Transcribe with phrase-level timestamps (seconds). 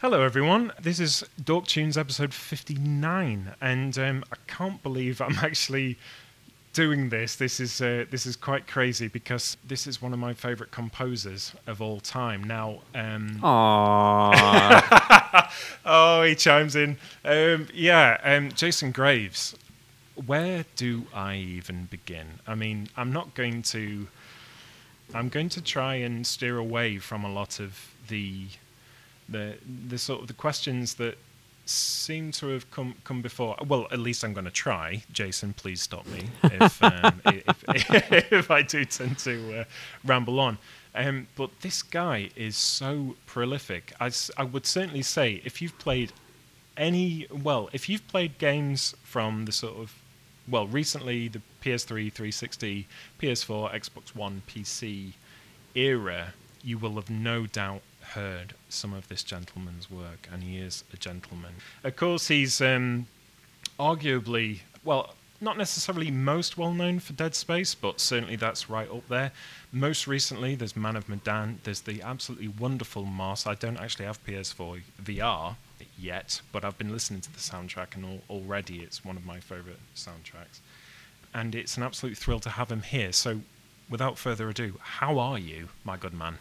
[0.00, 0.72] Hello, everyone.
[0.82, 5.96] This is Dork Tunes episode 59, and um, I can't believe I'm actually
[6.72, 7.36] doing this.
[7.36, 11.54] This is uh, this is quite crazy because this is one of my favourite composers
[11.68, 12.42] of all time.
[12.42, 13.38] Now, um,
[15.86, 16.98] oh, he chimes in.
[17.24, 19.54] Um, yeah, um, Jason Graves.
[20.26, 22.26] Where do I even begin?
[22.48, 24.08] I mean, I'm not going to.
[25.14, 28.46] I'm going to try and steer away from a lot of the
[29.28, 29.56] the
[29.88, 31.16] the sort of the questions that
[31.66, 33.56] seem to have come come before.
[33.66, 35.02] Well, at least I'm going to try.
[35.12, 39.64] Jason, please stop me if um, if, if I do tend to uh,
[40.04, 40.58] ramble on.
[40.94, 43.92] Um, but this guy is so prolific.
[43.98, 46.12] I, I would certainly say if you've played
[46.76, 49.94] any well, if you've played games from the sort of
[50.48, 52.86] well, recently the PS3, 360,
[53.20, 55.14] PS4, Xbox One, PC
[55.74, 57.80] era, you will have no doubt
[58.14, 61.54] heard some of this gentleman's work, and he is a gentleman.
[61.82, 63.06] Of course, he's um,
[63.78, 69.06] arguably, well, not necessarily most well known for Dead Space, but certainly that's right up
[69.08, 69.32] there.
[69.72, 73.46] Most recently, there's Man of Medan, there's the absolutely wonderful Moss.
[73.46, 75.56] I don't actually have PS4 VR
[75.98, 79.40] yet, but I've been listening to the soundtrack, and al- already it's one of my
[79.40, 80.60] favourite soundtracks.
[81.32, 83.12] And it's an absolute thrill to have him here.
[83.12, 83.40] So,
[83.90, 86.38] without further ado, how are you, my good man?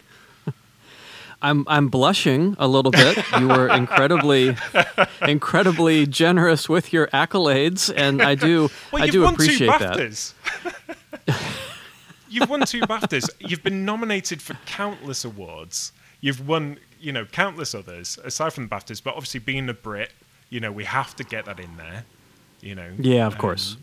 [1.43, 3.17] I'm I'm blushing a little bit.
[3.39, 4.55] You were incredibly
[5.27, 9.79] incredibly generous with your accolades and I do Well, I you've do won appreciate two
[9.79, 9.97] that.
[9.97, 10.33] BAFTAs.
[12.29, 13.29] you've won two BAFTAs.
[13.39, 15.91] You've been nominated for countless awards.
[16.21, 19.03] You've won, you know, countless others aside from the BAFTAs.
[19.03, 20.11] But obviously, being a Brit,
[20.49, 22.05] you know, we have to get that in there.
[22.61, 22.89] You know.
[22.97, 23.75] Yeah, of um, course.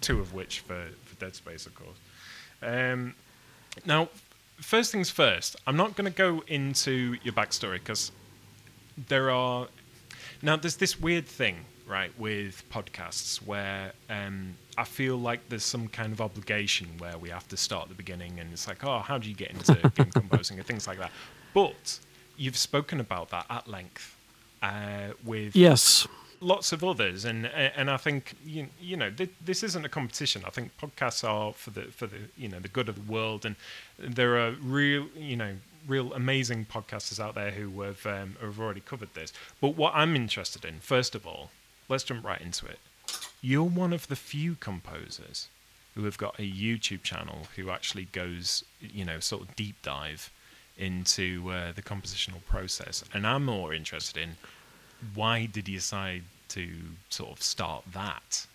[0.00, 1.96] Two of which for for Dead Space, of course.
[2.60, 3.14] Um,
[3.86, 4.08] now,
[4.60, 5.56] first things first.
[5.66, 8.12] I'm not going to go into your backstory because
[9.08, 9.68] there are
[10.42, 15.86] now there's this weird thing right with podcasts where um, i feel like there's some
[15.88, 19.00] kind of obligation where we have to start at the beginning and it's like oh
[19.00, 21.10] how do you get into game composing and things like that
[21.52, 21.98] but
[22.36, 24.16] you've spoken about that at length
[24.62, 26.06] uh, with Yes.
[26.44, 30.42] Lots of others, and and I think you, you know th- this isn't a competition.
[30.46, 33.44] I think podcasts are for the for the you know the good of the world,
[33.44, 33.56] and
[33.98, 35.56] there are real you know
[35.86, 39.32] real amazing podcasters out there who have um, have already covered this.
[39.60, 41.50] But what I'm interested in, first of all,
[41.88, 42.78] let's jump right into it.
[43.40, 45.48] You're one of the few composers
[45.94, 50.30] who have got a YouTube channel who actually goes you know sort of deep dive
[50.76, 54.36] into uh, the compositional process, and I'm more interested in
[55.14, 56.68] why did you decide to
[57.10, 58.46] sort of start that?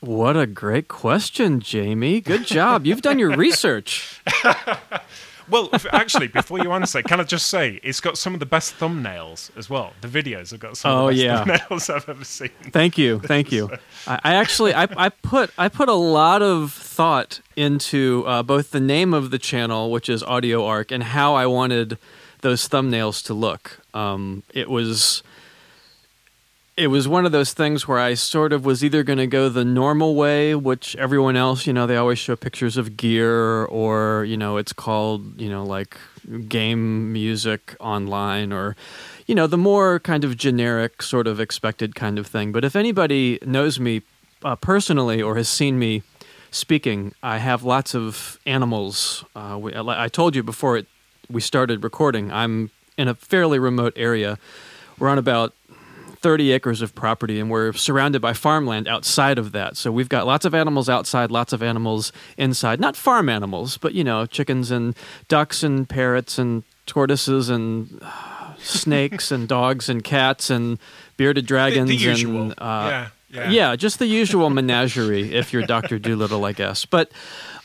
[0.00, 2.20] What a great question, Jamie.
[2.20, 2.86] Good job.
[2.86, 4.20] You've done your research.
[5.50, 8.78] Well, actually, before you answer, can I just say it's got some of the best
[8.78, 9.92] thumbnails as well.
[10.00, 11.44] The videos have got some Oh, of the yeah.
[11.44, 12.50] thumbnails I've ever seen.
[12.70, 13.68] Thank you, thank you.
[14.06, 18.70] I, I actually I, I put I put a lot of thought into uh, both
[18.70, 21.98] the name of the channel, which is Audio Arc, and how I wanted
[22.42, 23.80] those thumbnails to look.
[23.92, 25.24] Um, it was
[26.76, 29.48] it was one of those things where I sort of was either going to go
[29.48, 34.24] the normal way, which everyone else, you know, they always show pictures of gear, or
[34.24, 35.98] you know, it's called you know like
[36.48, 38.74] game music online, or
[39.26, 42.52] you know, the more kind of generic, sort of expected kind of thing.
[42.52, 44.02] But if anybody knows me
[44.42, 46.02] uh, personally or has seen me
[46.50, 49.24] speaking, I have lots of animals.
[49.36, 50.86] Uh, I told you before it,
[51.30, 54.38] we started recording, I'm in a fairly remote area.
[54.98, 55.54] We're on about
[56.22, 59.76] 30 acres of property and we're surrounded by farmland outside of that.
[59.76, 62.80] So we've got lots of animals outside, lots of animals inside.
[62.80, 64.96] Not farm animals, but you know, chickens and
[65.28, 70.78] ducks and parrots and tortoises and uh, snakes and dogs and cats and
[71.16, 72.42] bearded dragons the usual.
[72.42, 73.76] and uh, Yeah, yeah.
[73.76, 75.98] just the usual menagerie if you're Dr.
[75.98, 76.84] Doolittle, I guess.
[76.84, 77.10] But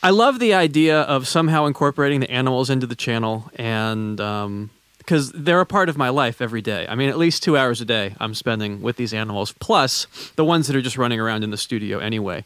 [0.02, 4.70] I love the idea of somehow incorporating the animals into the channel and um
[5.08, 6.86] because they're a part of my life every day.
[6.86, 10.06] I mean, at least two hours a day I'm spending with these animals, plus
[10.36, 12.44] the ones that are just running around in the studio anyway.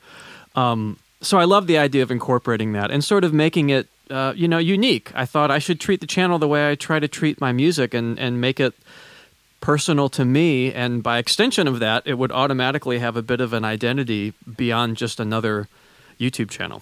[0.54, 4.34] Um, so I love the idea of incorporating that and sort of making it, uh,
[4.36, 5.10] you know, unique.
[5.12, 7.94] I thought I should treat the channel the way I try to treat my music
[7.94, 8.74] and, and make it
[9.60, 10.72] personal to me.
[10.72, 14.98] And by extension of that, it would automatically have a bit of an identity beyond
[14.98, 15.66] just another
[16.20, 16.80] YouTube channel.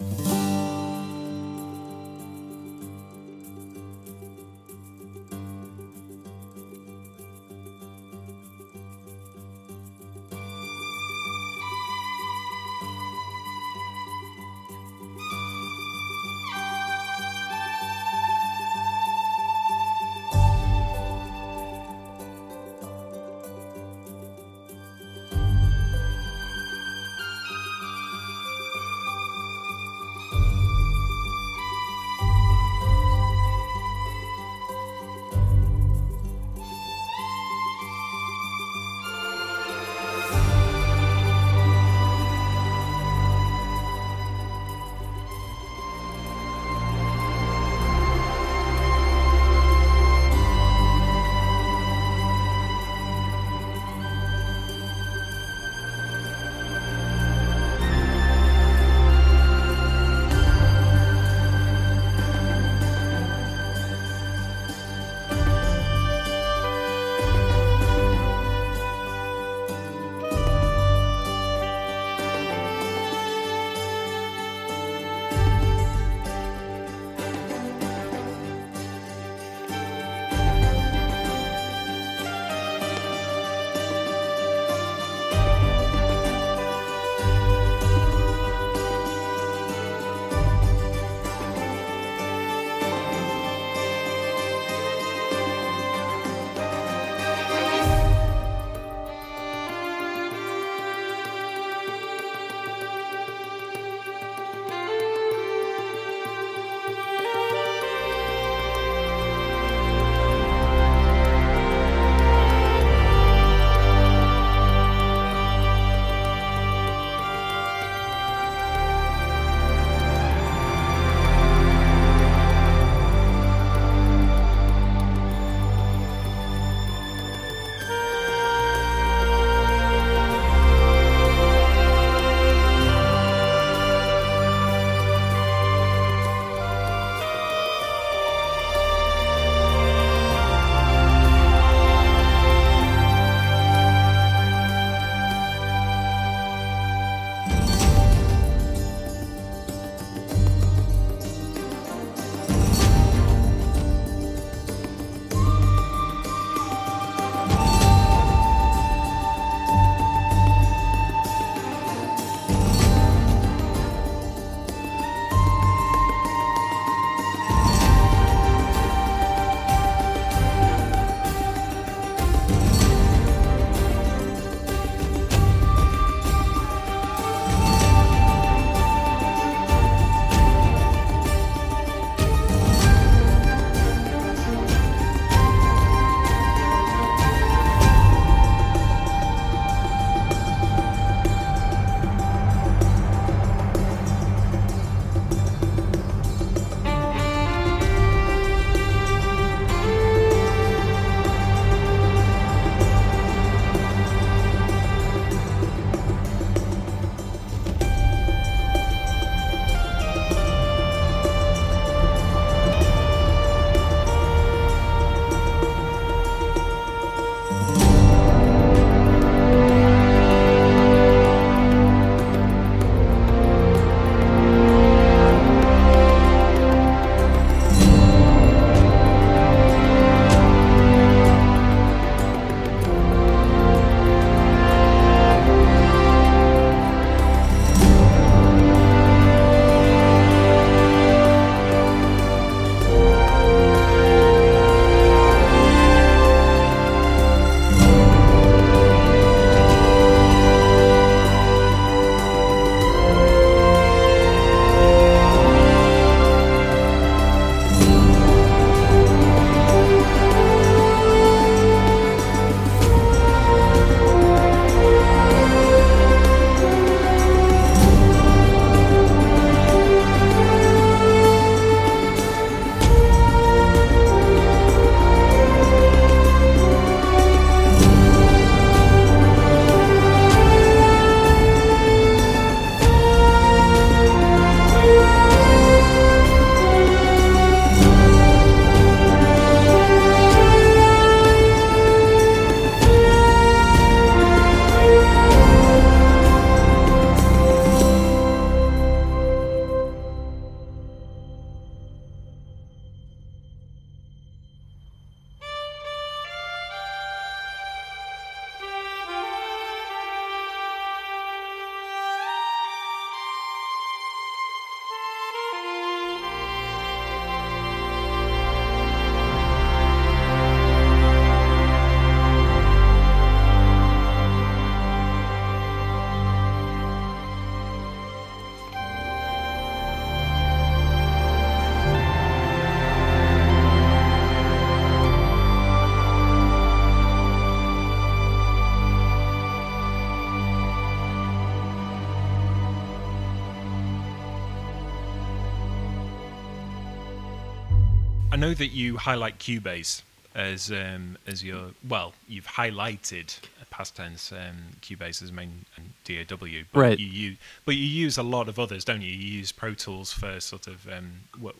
[348.51, 350.03] Know that you highlight Cubase
[350.35, 353.37] as um, as your well, you've highlighted
[353.71, 356.99] past tense um, Cubase as main and DAW, but Right.
[356.99, 359.13] you use but you use a lot of others, don't you?
[359.13, 361.55] You use Pro Tools for sort of um, what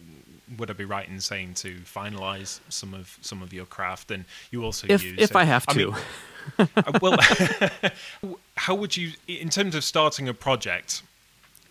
[0.59, 4.25] would I be right in saying to finalize some of some of your craft, and
[4.51, 5.95] you also If use if uh, I have to, mean,
[6.77, 7.19] uh, well,
[8.57, 11.03] how would you, in terms of starting a project,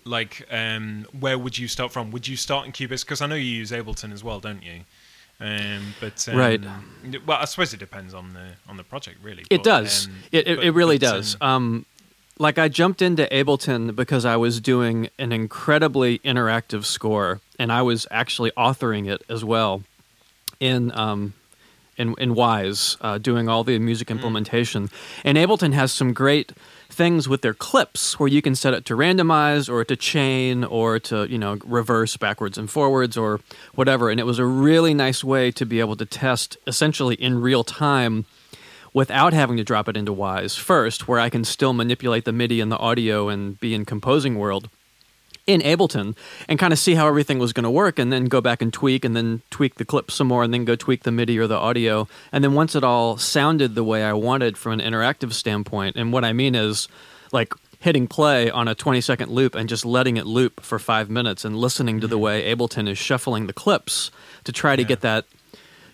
[0.05, 2.11] like um, where would you start from?
[2.11, 3.03] Would you start in Cubase?
[3.05, 4.81] Because I know you use Ableton as well, don't you?
[5.41, 6.61] Um, but um, Right.
[7.25, 9.43] Well, I suppose it depends on the on the project, really.
[9.49, 10.07] It but, does.
[10.07, 11.35] um, it it, but- it really but, does.
[11.41, 11.85] um, Um,
[12.37, 17.81] like I jumped into Ableton because I was doing an incredibly interactive score, and I
[17.81, 19.83] was actually authoring it as well
[20.59, 21.33] in um,
[21.97, 24.89] in in Wwise, uh, doing all the music implementation.
[25.25, 26.53] And Ableton has some great
[26.89, 30.99] things with their clips where you can set it to randomize or to chain or
[30.99, 33.39] to you know reverse backwards and forwards or
[33.75, 34.09] whatever.
[34.09, 37.63] And it was a really nice way to be able to test essentially in real
[37.63, 38.25] time
[38.93, 42.59] without having to drop it into Wwise first, where I can still manipulate the MIDI
[42.59, 44.69] and the audio and be in composing world
[45.49, 46.15] in Ableton
[46.47, 48.71] and kind of see how everything was going to work and then go back and
[48.71, 51.47] tweak and then tweak the clip some more and then go tweak the MIDI or
[51.47, 52.07] the audio.
[52.31, 56.13] And then once it all sounded the way I wanted from an interactive standpoint, and
[56.13, 56.87] what I mean is
[57.31, 61.09] like hitting play on a 20 second loop and just letting it loop for five
[61.09, 64.11] minutes and listening to the way Ableton is shuffling the clips
[64.43, 64.87] to try to Yeah.
[64.89, 65.25] get that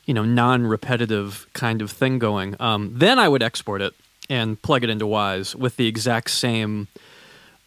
[0.06, 2.56] you know non-repetitive kind of thing going.
[2.60, 3.94] Um, then I would export it
[4.30, 6.88] and plug it into Wwise with the exact same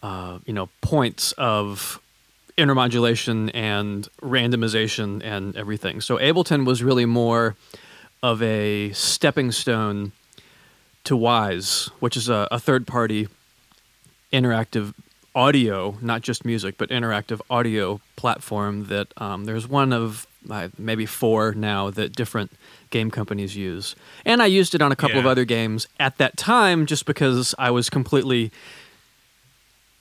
[0.02, 2.00] uh, you know points of
[2.56, 6.00] intermodulation and randomization and everything.
[6.00, 7.54] So Ableton was really more
[8.20, 10.10] of a stepping stone
[11.04, 13.28] to Wwise, which is a, a third-party
[14.32, 14.92] interactive
[15.34, 21.06] audio, not just music, but interactive audio platform that um, there's one of uh, maybe
[21.06, 22.50] four now that different
[22.90, 23.94] game companies use.
[24.24, 27.54] And I used it on a couple of other games at that time just because
[27.58, 28.50] I was completely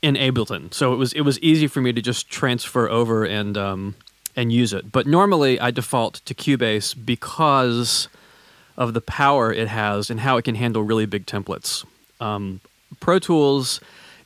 [0.02, 0.74] in Ableton.
[0.74, 3.96] So it was it was easy for me to just transfer over and um,
[4.36, 4.92] and use it.
[4.92, 8.08] But normally I default to Cubase because
[8.78, 11.84] of the power it has and how it can handle really big templates.
[12.22, 12.62] Um,
[13.00, 13.82] Pro Tools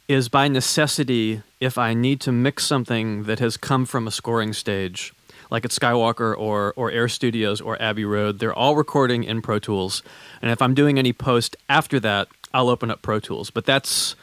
[0.08, 4.52] is by necessity if I need to mix something that has come from a scoring
[4.52, 5.14] stage,
[5.50, 8.40] like at Skywalker or or Air Studios or Abbey Road.
[8.40, 10.04] They're all recording in Pro Tools,
[10.42, 13.50] and if I'm doing any post after that, I'll open up Pro Tools.
[13.50, 14.16] But that's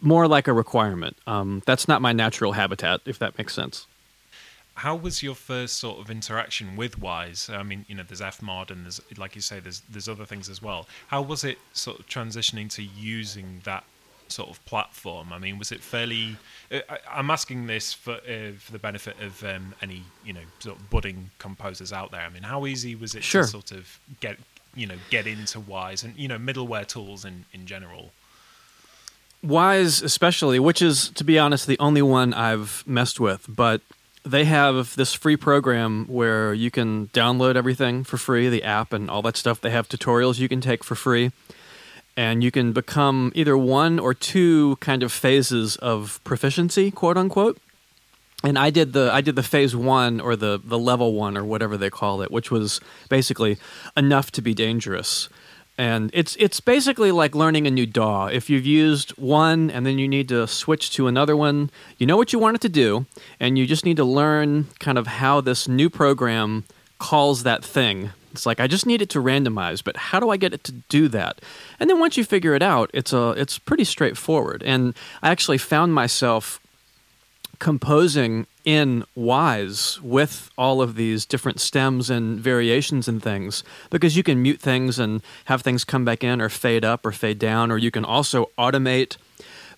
[0.00, 1.16] more like a requirement.
[1.26, 3.86] Um, that's not my natural habitat, if that makes sense.
[4.76, 7.54] How was your first sort of interaction with Wwise?
[7.54, 10.48] I mean, you know, there's Fmod and there's, like you say, there's there's other things
[10.48, 10.86] as well.
[11.08, 13.84] How was it sort of transitioning to using that
[14.28, 15.32] sort of platform?
[15.34, 16.36] I mean, was it fairly?
[16.72, 20.40] uh, I, I'm asking this for uh, for the benefit of um, any you know
[20.60, 22.22] sort of budding composers out there.
[22.22, 23.42] I mean, how easy was it Sure.
[23.42, 24.38] to sort of get
[24.74, 28.12] you know get into Wwise and you know middleware tools in in general?
[29.44, 33.80] Wwise, especially, which is, to be honest, the only one I've messed with, but
[34.22, 39.08] they have this free program where you can download everything for free, the app and
[39.08, 39.60] all that stuff.
[39.60, 41.32] They have tutorials you can take for free,
[42.16, 47.58] and you can become either one or two kind of phases of proficiency, quote unquote.
[48.44, 51.44] And I did the I did the phase one or the the level one or
[51.44, 53.58] whatever they call it, which was basically
[53.96, 55.28] enough to be dangerous
[55.80, 58.26] and it's it's basically like learning a new DAW.
[58.26, 62.18] If you've used one and then you need to switch to another one, you know
[62.18, 63.06] what you want it to do,
[63.40, 66.64] and you just need to learn kind of how this new program
[66.98, 68.10] calls that thing.
[68.32, 70.72] It's like I just need it to randomize, but how do I get it to
[70.72, 71.40] do that?
[71.80, 74.62] And then once you figure it out, it's a it's pretty straightforward.
[74.62, 76.59] And I actually found myself
[77.60, 84.22] composing in Wwise with all of these different stems and variations and things because you
[84.22, 87.70] can mute things and have things come back in or fade up or fade down,
[87.70, 89.16] or you can also automate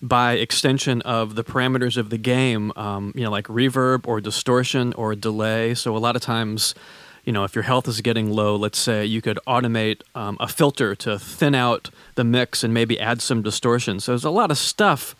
[0.01, 4.91] by extension of the parameters of the game, um, you know, like reverb or distortion
[4.93, 5.73] or delay.
[5.73, 6.75] So a lot of times,
[7.23, 10.47] you know, if your health is getting low, let's say you could automate um, a
[10.47, 14.01] filter to thin out the mix and maybe add some distortion.
[14.01, 15.15] So there's a lot of stuff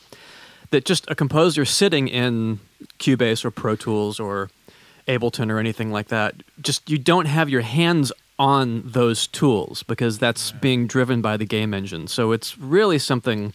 [0.74, 2.60] that just a composer sitting in
[3.00, 4.50] Cubase or Pro Tools or
[5.08, 10.18] Ableton or anything like that, just you don't have your hands on those tools because
[10.18, 12.08] that's being driven by the game engine.
[12.08, 13.54] So it's really something.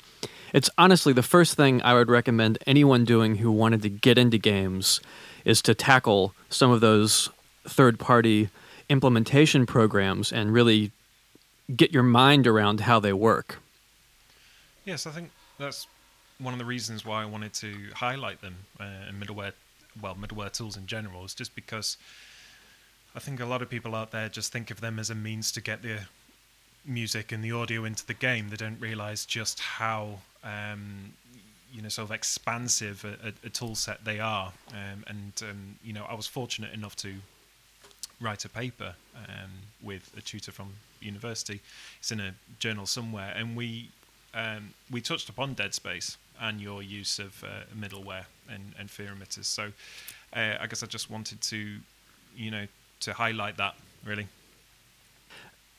[0.55, 4.39] It's honestly the first thing I would recommend anyone doing who wanted to get into
[4.39, 5.01] games
[5.45, 7.31] is to tackle some of those
[7.65, 8.49] third party
[8.89, 10.93] implementation programs and really
[11.75, 13.59] get your mind around how they work.
[14.85, 15.87] Yes, I think that's
[16.41, 19.53] one of the reasons why I wanted to highlight them uh, and middleware,
[20.01, 21.97] well, middleware tools in general is just because
[23.15, 25.51] I think a lot of people out there just think of them as a means
[25.53, 26.01] to get the
[26.85, 28.49] music and the audio into the game.
[28.49, 31.13] They don't realize just how um,
[31.73, 34.53] you know sort of expansive a, a, a tool set they are.
[34.71, 37.15] Um, and um, you know, I was fortunate enough to
[38.21, 39.51] write a paper um,
[39.83, 41.61] with a tutor from university.
[41.99, 43.91] It's in a journal somewhere, and we
[44.35, 49.09] um, we touched upon Dead Space and your use of uh, middleware and, and fear
[49.09, 49.45] emitters.
[49.45, 49.73] So
[50.35, 51.77] uh, I guess I just wanted to,
[52.37, 52.67] you know,
[53.01, 54.27] to highlight that really.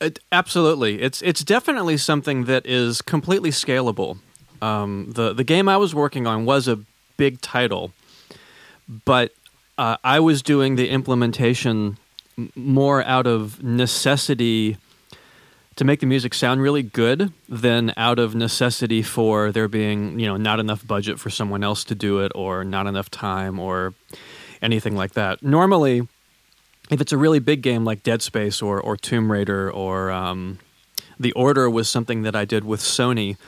[0.00, 4.18] It, absolutely, it's it's definitely something that is completely scalable.
[4.62, 6.78] Um, the the game I was working on was a
[7.18, 7.92] big title,
[9.04, 9.32] but
[9.76, 11.98] uh, I was doing the implementation
[12.54, 14.78] more out of necessity
[15.80, 20.26] to make the music sound really good than out of necessity for there being you
[20.26, 23.94] know not enough budget for someone else to do it or not enough time or
[24.60, 25.42] anything like that.
[25.42, 26.06] Normally,
[26.90, 30.58] if it's a really big game like Dead Space or or Tomb Raider or um,
[31.18, 33.38] The Order was something that I did with Sony.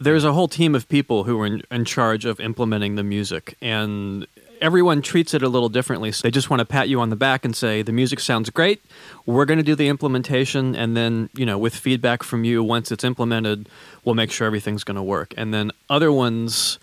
[0.00, 3.58] There's a whole team of people who are in, in charge of implementing the music,
[3.60, 4.26] and
[4.60, 6.12] everyone treats it a little differently.
[6.12, 8.50] So they just want to pat you on the back and say, the music sounds
[8.50, 8.82] great.
[9.26, 10.74] We're going to do the implementation.
[10.74, 13.68] And then, you know, with feedback from you, once it's implemented,
[14.04, 15.34] we'll make sure everything's going to work.
[15.36, 16.78] And then other ones,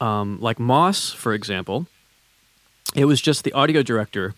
[0.00, 1.86] um, like Moss, for example,
[2.94, 4.34] it was just the audio director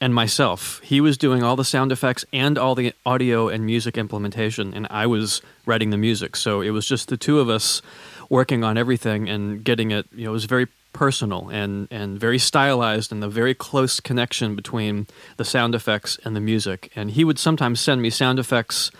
[0.00, 0.80] and myself.
[0.82, 4.88] He was doing all the sound effects and all the audio and music implementation, and
[4.90, 6.34] I was writing the music.
[6.34, 7.82] So it was just the two of us
[8.28, 10.06] working on everything and getting it.
[10.12, 14.54] You know, it was very personal and, and very stylized and the very close connection
[14.54, 16.90] between the sound effects and the music.
[16.94, 18.90] And he would sometimes send me sound effects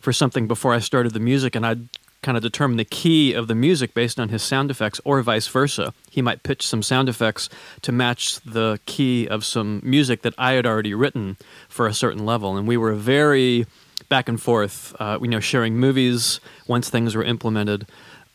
[0.00, 1.88] for something before I started the music, and I'd
[2.22, 5.46] kind of determine the key of the music based on his sound effects, or vice
[5.46, 5.94] versa.
[6.10, 7.48] He might pitch some sound effects
[7.82, 11.36] to match the key of some music that I had already written
[11.68, 12.56] for a certain level.
[12.56, 13.66] And we were very
[14.08, 17.86] back and forth, uh, you know, sharing movies once things were implemented.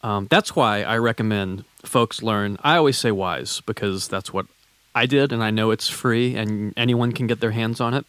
[0.03, 2.57] Um, that's why I recommend folks learn.
[2.63, 4.45] I always say Wwise because that's what
[4.93, 8.05] I did, and I know it's free and anyone can get their hands on it.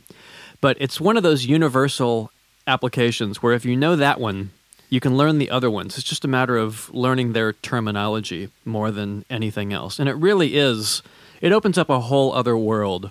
[0.61, 2.31] But it's one of those universal
[2.67, 4.51] applications where if you know that one,
[4.89, 5.97] you can learn the other ones.
[5.97, 9.99] It's just a matter of learning their terminology more than anything else.
[9.99, 11.03] And it really is,
[11.41, 13.11] it opens up a whole other world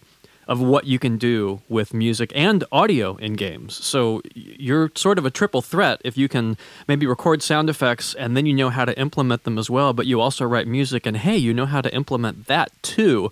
[0.51, 3.73] of what you can do with music and audio in games.
[3.73, 6.57] So you're sort of a triple threat if you can
[6.89, 10.07] maybe record sound effects and then you know how to implement them as well, but
[10.07, 13.31] you also write music and hey, you know how to implement that too.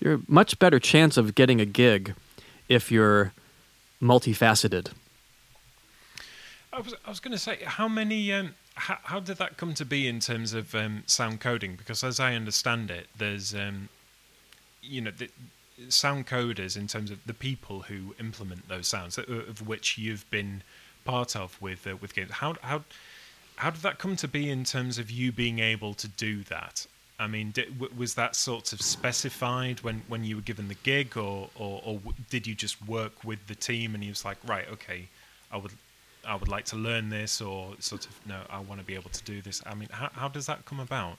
[0.00, 2.14] You're a much better chance of getting a gig
[2.68, 3.32] if you're
[4.02, 4.88] multifaceted.
[6.72, 9.72] I was, I was going to say, how many, um, how, how did that come
[9.74, 11.76] to be in terms of um, sound coding?
[11.76, 13.88] Because as I understand it, there's, um,
[14.82, 15.28] you know, the,
[15.88, 20.62] sound coders in terms of the people who implement those sounds, of which you've been
[21.04, 22.30] part of with uh, with games.
[22.32, 22.84] How how
[23.56, 26.86] how did that come to be in terms of you being able to do that?
[27.18, 31.18] I mean, did, was that sort of specified when, when you were given the gig,
[31.18, 34.66] or, or, or did you just work with the team and you was like, right,
[34.72, 35.08] okay,
[35.52, 35.72] I would
[36.26, 39.10] I would like to learn this, or sort of no, I want to be able
[39.10, 39.62] to do this.
[39.66, 41.18] I mean, how how does that come about?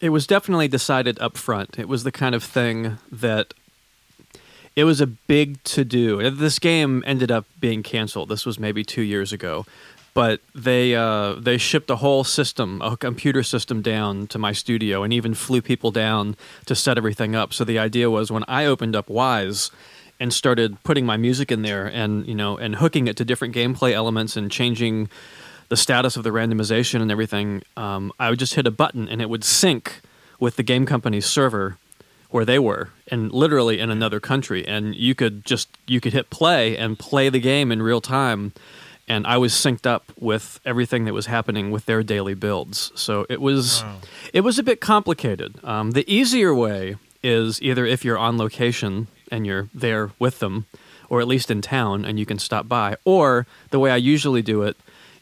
[0.00, 1.78] It was definitely decided up front.
[1.78, 3.52] It was the kind of thing that
[4.74, 6.30] it was a big to do.
[6.30, 8.28] This game ended up being canceled.
[8.28, 9.66] This was maybe two years ago,
[10.14, 15.02] but they uh, they shipped a whole system, a computer system, down to my studio,
[15.02, 16.36] and even flew people down
[16.66, 17.52] to set everything up.
[17.52, 19.70] So the idea was when I opened up Wwise
[20.18, 23.54] and started putting my music in there, and you know, and hooking it to different
[23.54, 25.08] gameplay elements and changing
[25.70, 29.22] the status of the randomization and everything, um, I would just hit a button and
[29.22, 30.00] it would sync
[30.38, 31.78] with the game company's server
[32.30, 36.30] where they were and literally in another country and you could just you could hit
[36.30, 38.52] play and play the game in real time
[39.08, 42.92] and I was synced up with everything that was happening with their daily builds.
[42.94, 43.96] So it was wow.
[44.32, 45.58] it was a bit complicated.
[45.64, 50.66] Um, the easier way is either if you're on location and you're there with them,
[51.08, 54.42] or at least in town and you can stop by, or the way I usually
[54.42, 54.76] do it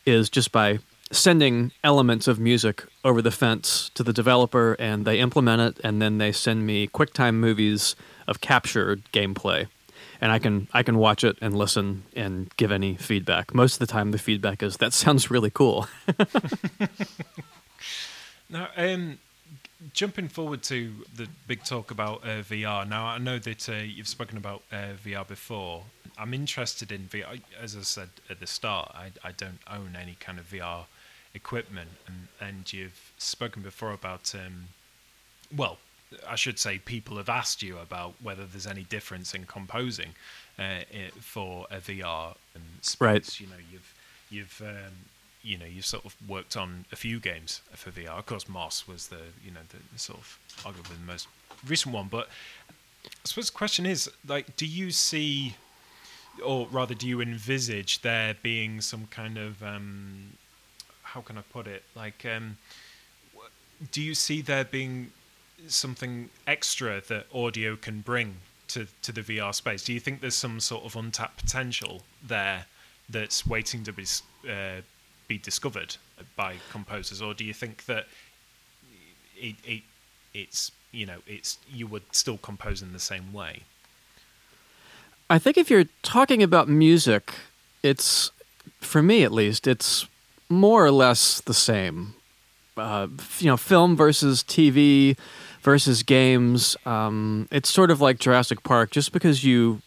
[0.08, 0.78] is just by
[1.10, 6.02] sending elements of music over the fence to the developer and they implement it and
[6.02, 9.66] then they send me quicktime movies of captured gameplay
[10.20, 13.54] and I can I can watch it and listen and give any feedback.
[13.54, 15.86] Most of the time the feedback is that sounds really cool.
[18.50, 19.18] now um
[19.92, 22.88] jumping forward to the big talk about uh, VR.
[22.88, 25.84] Now I know that uh, you've spoken about uh, VR before
[26.18, 27.40] I'm interested in VR.
[27.60, 30.84] As I said at the start, I, I don't own any kind of VR
[31.32, 34.64] equipment, and, and you've spoken before about, um,
[35.56, 35.78] well,
[36.26, 40.14] I should say people have asked you about whether there's any difference in composing
[40.58, 40.80] uh,
[41.20, 43.00] for a VR um, space.
[43.00, 43.40] Right.
[43.40, 43.94] You know, you've
[44.30, 44.94] you've um,
[45.42, 48.18] you know you've sort of worked on a few games for VR.
[48.18, 51.28] Of course, Moss was the you know the sort of arguably the most
[51.66, 52.08] recent one.
[52.10, 52.28] But
[53.06, 55.56] I suppose the question is like, do you see,
[56.44, 60.32] or rather, do you envisage there being some kind of um,
[61.02, 62.58] how can I put it like um,
[63.92, 65.12] do you see there being
[65.66, 68.36] something extra that audio can bring
[68.68, 69.84] to, to the VR space?
[69.84, 72.66] Do you think there's some sort of untapped potential there
[73.08, 74.04] that's waiting to be
[74.48, 74.82] uh,
[75.28, 75.96] be discovered
[76.36, 78.06] by composers, or do you think that
[79.36, 79.82] it, it
[80.34, 83.62] it's you know it's you would still compose in the same way?
[85.30, 87.34] I think if you're talking about music,
[87.82, 88.32] it's
[88.80, 90.06] for me at least, it's
[90.48, 92.14] more or less the same.
[92.76, 95.18] Uh, you know, film versus TV
[95.62, 96.76] versus games.
[96.86, 98.90] Um, it's sort of like Jurassic Park.
[98.90, 99.82] Just because you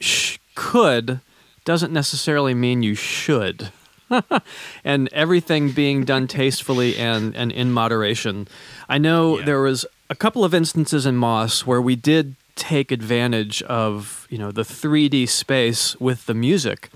[0.00, 1.20] sh- could
[1.64, 3.70] doesn't necessarily mean you should.
[4.84, 8.48] and everything being done tastefully and, and in moderation.
[8.88, 9.44] I know Yeah.
[9.46, 14.38] there was a couple of instances in Moss where we did take advantage of you
[14.38, 16.90] know the 3D space with the music,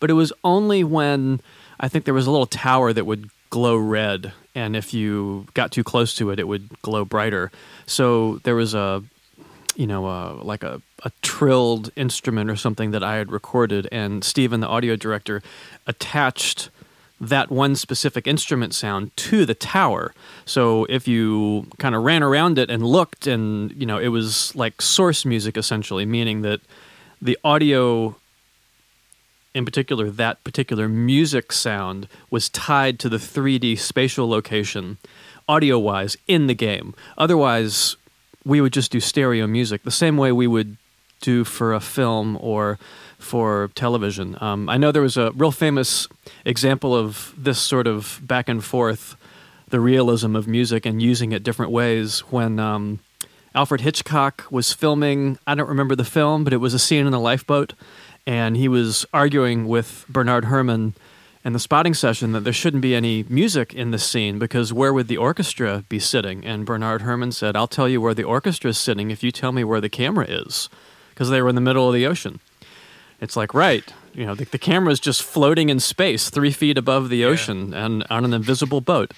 [0.00, 1.40] but it was only when
[1.78, 5.70] I think there was a little tower that would glow red, and if you got
[5.70, 7.52] too close to it, it would glow brighter.
[7.86, 9.02] So there was a
[9.76, 14.24] you know, uh, like a, a trilled instrument or something that I had recorded, and
[14.24, 15.42] Steven, the audio director,
[15.86, 16.70] attached
[17.20, 20.14] that one specific instrument sound to the tower.
[20.44, 24.54] So if you kind of ran around it and looked, and you know, it was
[24.56, 26.60] like source music essentially, meaning that
[27.20, 28.16] the audio,
[29.54, 34.98] in particular, that particular music sound was tied to the 3D spatial location,
[35.48, 36.94] audio wise, in the game.
[37.16, 37.96] Otherwise,
[38.44, 40.76] we would just do stereo music the same way we would
[41.24, 42.78] do for a film or
[43.18, 44.36] for television.
[44.40, 46.06] Um, I know there was a real famous
[46.44, 49.16] example of this sort of back and forth,
[49.68, 52.60] the realism of music and using it different ways when.
[52.60, 53.00] Um,
[53.56, 57.14] Alfred Hitchcock was filming, I don't remember the film, but it was a scene in
[57.14, 57.72] a lifeboat.
[58.26, 60.94] And he was arguing with Bernard Herrmann
[61.44, 64.92] in the spotting session that there shouldn't be any music in this scene because where
[64.92, 66.44] would the orchestra be sitting?
[66.44, 69.52] And Bernard Herrmann said, I'll tell you where the orchestra is sitting if you tell
[69.52, 70.68] me where the camera is
[71.14, 72.40] because they were in the middle of the ocean.
[73.20, 76.76] It's like, right, you know, the, the camera is just floating in space three feet
[76.76, 79.12] above the ocean and on an invisible boat.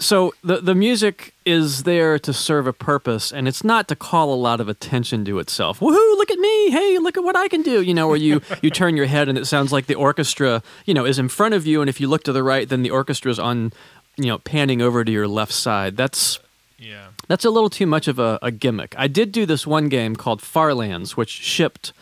[0.00, 4.32] So the the music is there to serve a purpose and it's not to call
[4.32, 5.80] a lot of attention to itself.
[5.80, 6.70] Woohoo look at me!
[6.70, 7.82] Hey look at what i can do!
[7.82, 10.94] You know where you you turn your head and it sounds like the orchestra you
[10.94, 12.90] know is in front of you and if you look to the right then the
[12.90, 13.72] orchestra is on
[14.16, 15.96] you know panning over to your left side.
[15.96, 16.38] That's
[16.78, 17.08] Yeah.
[17.26, 18.94] that's a little too much of a, a gimmick.
[18.96, 21.92] I did do this one game called Farlands, which shipped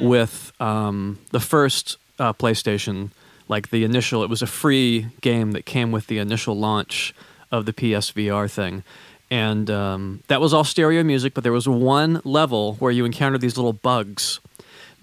[0.00, 3.10] with um, the first uh, PlayStation,
[3.48, 4.22] like the initial.
[4.22, 7.14] It was a free game that came with the initial launch
[7.50, 8.82] of the PSVR thing,
[9.30, 11.34] and um, that was all stereo music.
[11.34, 14.40] But there was one level where you encountered these little bugs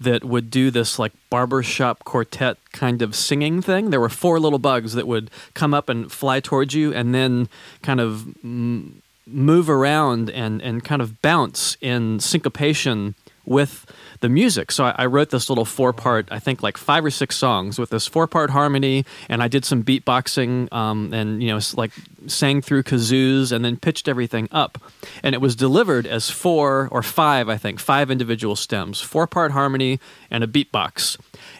[0.00, 3.90] that would do this like barbershop quartet kind of singing thing.
[3.90, 7.48] There were four little bugs that would come up and fly towards you and then
[7.82, 8.94] kind of mm,
[9.26, 13.86] move around and, and kind of bounce in syncopation with
[14.22, 14.72] the music.
[14.72, 17.78] So I, I wrote this little four part, I think like five or six songs
[17.78, 21.92] with this four part harmony, and I did some beatboxing um, and, you know, like
[22.26, 24.78] sang through kazoos and then pitched everything up.
[25.22, 29.52] And it was delivered as four or five, I think, five individual stems, four part
[29.52, 31.18] harmony and a beatbox.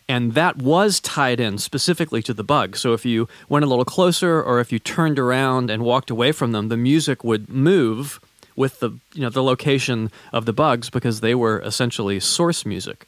[0.09, 2.77] And that was tied in specifically to the bug.
[2.77, 6.33] So if you went a little closer or if you turned around and walked away
[6.33, 8.21] from them, the music would move
[8.57, 13.07] with the you know the location of the bugs because they were essentially source music.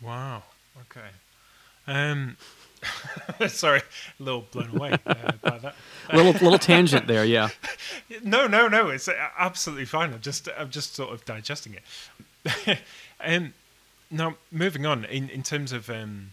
[0.00, 0.42] Wow.
[0.82, 1.08] Okay.
[1.86, 2.36] Um,
[3.48, 3.80] sorry,
[4.18, 5.74] a little blown away uh, by that.
[6.12, 7.50] Little little tangent there, yeah.
[8.24, 8.88] No, no, no.
[8.90, 10.12] It's absolutely fine.
[10.12, 11.76] I'm just, I'm just sort of digesting
[12.44, 12.78] it.
[13.20, 13.54] um,
[14.10, 16.32] now, moving on in in terms of um,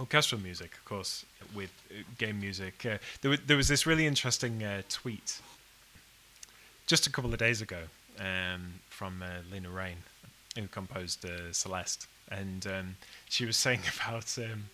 [0.00, 1.70] orchestral music, of course, with
[2.18, 5.40] game music, uh, there, wa- there was this really interesting uh, tweet
[6.86, 7.82] just a couple of days ago
[8.18, 10.02] um, from uh, Lena Raine,
[10.56, 12.96] who composed uh, Celeste, and um,
[13.28, 14.64] she was saying about um,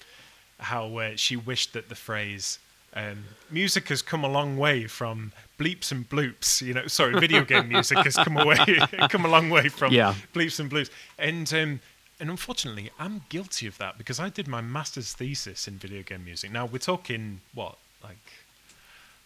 [0.58, 2.58] how uh, she wished that the phrase
[2.94, 7.44] um, "music has come a long way from bleeps and bloops," you know, sorry, video
[7.44, 10.14] game music has come away, come a long way from Yeah.
[10.34, 11.80] bleeps and bloops, and um,
[12.18, 16.24] and unfortunately, I'm guilty of that because I did my master's thesis in video game
[16.24, 16.50] music.
[16.52, 18.18] Now we're talking what, like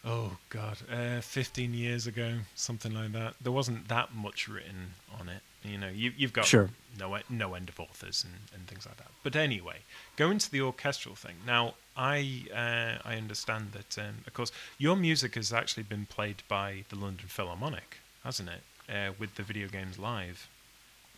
[0.04, 3.34] oh god, uh, 15 years ago, something like that.
[3.40, 5.40] There wasn't that much written on it.
[5.62, 6.68] You know, you, you've got Sure.
[6.98, 9.08] no no end of authors and, and things like that.
[9.22, 9.78] But anyway,
[10.16, 11.36] going to the orchestral thing.
[11.46, 16.42] Now, I uh, I understand that, um, of course, your music has actually been played
[16.48, 18.62] by the London Philharmonic, hasn't it?
[18.92, 20.46] Uh, with the Video Games Live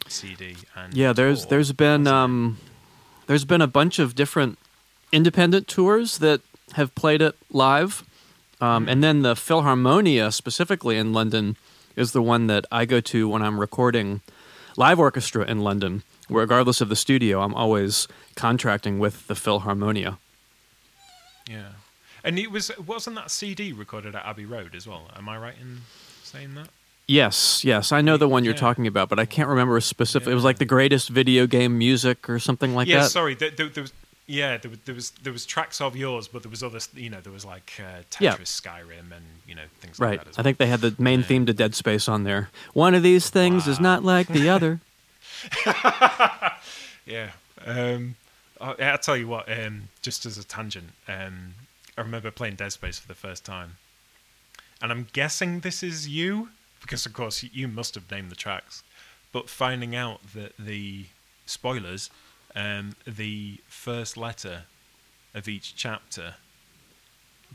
[0.07, 2.59] CD and Yeah, there's tour, there's been um,
[3.27, 4.59] there's been a bunch of different
[5.11, 6.41] independent tours that
[6.75, 8.05] have played it live,
[8.61, 11.57] um, and then the Philharmonia specifically in London
[11.95, 14.21] is the one that I go to when I'm recording
[14.77, 16.03] live orchestra in London.
[16.29, 20.19] Regardless of the studio, I'm always contracting with the Philharmonia.
[21.49, 21.69] Yeah,
[22.25, 25.09] and it was wasn't that CD recorded at Abbey Road as well?
[25.17, 25.83] Am I right in
[26.25, 26.69] saying that?
[27.07, 28.59] Yes, yes, I know the one you're Yeah.
[28.61, 30.27] talking about, but I can't remember a specific.
[30.27, 33.03] It was like the greatest video game music or something like yeah, that.
[33.03, 33.35] Yeah, sorry.
[33.37, 33.93] There, there, there was
[34.27, 37.11] yeah, there, was- there was there was tracks of yours, but there was other you
[37.11, 38.35] know there was like uh, Tetris, Yeah.
[38.37, 40.19] Skyrim, and you know things Right.
[40.19, 40.31] like that.
[40.31, 41.27] As I think they had the main Yeah.
[41.27, 42.51] theme to Dead Space on there.
[42.73, 44.81] One of these things is not like the other.
[47.07, 47.31] Yeah.
[47.65, 48.17] Um,
[48.61, 49.51] I, I'll tell you what.
[49.51, 51.55] Um, just as a tangent, um,
[51.97, 53.77] I remember playing Dead Space for the first time,
[54.83, 56.49] and I'm guessing this is you
[56.81, 58.83] because, of course, you must have named the tracks.
[59.33, 61.07] But finding out that the
[61.47, 62.11] spoilers,
[62.57, 64.63] um, the first letter
[65.35, 66.35] of each chapter,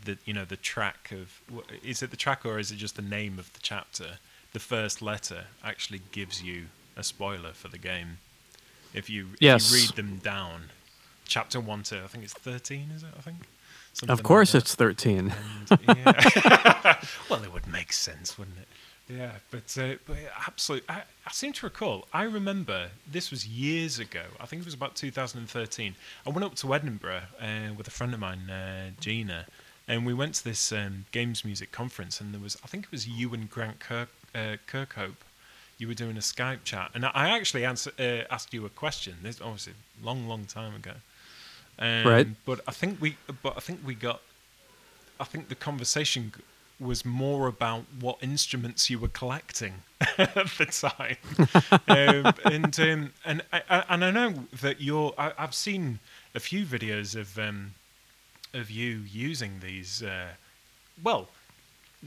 [0.05, 1.41] the you know the track of
[1.83, 4.19] is it the track or is it just the name of the chapter?
[4.53, 8.19] The first letter actually gives you a spoiler for the game.
[8.93, 10.65] If you if you read them down,
[11.25, 13.09] chapter one to I think it's thirteen, is it?
[13.17, 13.37] I think.
[13.93, 14.59] Something Of course, that.
[14.59, 15.33] it's 13.
[15.69, 17.01] And, yeah.
[17.29, 18.67] well, it would make sense, wouldn't it?
[19.11, 22.07] Yeah, but, uh, but absolutely, I, I seem to recall.
[22.13, 24.23] I remember this was years ago.
[24.39, 25.95] I think it was about 2013.
[26.25, 29.47] I went up to Edinburgh uh, with a friend of mine, uh, Gina,
[29.87, 32.21] and we went to this um, games music conference.
[32.21, 35.15] And there was, I think it was you and Grant Kirk, uh, Kirkhope.
[35.77, 39.15] You were doing a Skype chat, and I actually answer, uh, asked you a question.
[39.23, 40.93] This obviously a long, long time ago.
[41.79, 42.27] Um, Right.
[42.45, 44.21] But I think we, but I think we got
[45.21, 46.33] I think the conversation
[46.81, 49.73] was more about what instruments you were collecting
[50.17, 51.17] at the time,
[51.87, 55.13] um, and um, and I, I, and I know that you're.
[55.17, 55.99] I, I've seen
[56.33, 57.75] a few videos of um,
[58.53, 60.01] of you using these.
[60.01, 60.29] Uh,
[61.03, 61.29] well,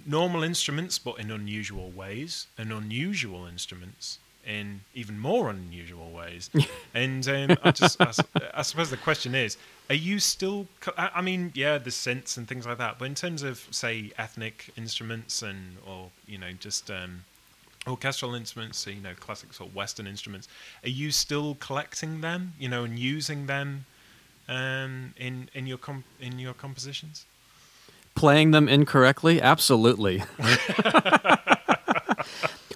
[0.07, 6.51] normal instruments, but in unusual ways, and unusual instruments in even more unusual ways.
[6.95, 8.13] and um, I just, I,
[8.55, 9.57] I suppose the question is,
[9.91, 10.67] are you still?
[10.97, 14.71] I mean, yeah, the synths and things like that, but in terms of say ethnic
[14.77, 17.25] instruments and or you know just um,
[17.87, 20.49] orchestral instruments, so, you know, classic sort of Western instruments,
[20.83, 22.55] are you still collecting them?
[22.59, 23.85] You know, and using them
[24.49, 27.27] um, in in your com- in your compositions?
[28.15, 29.43] Playing them incorrectly?
[29.43, 30.23] Absolutely.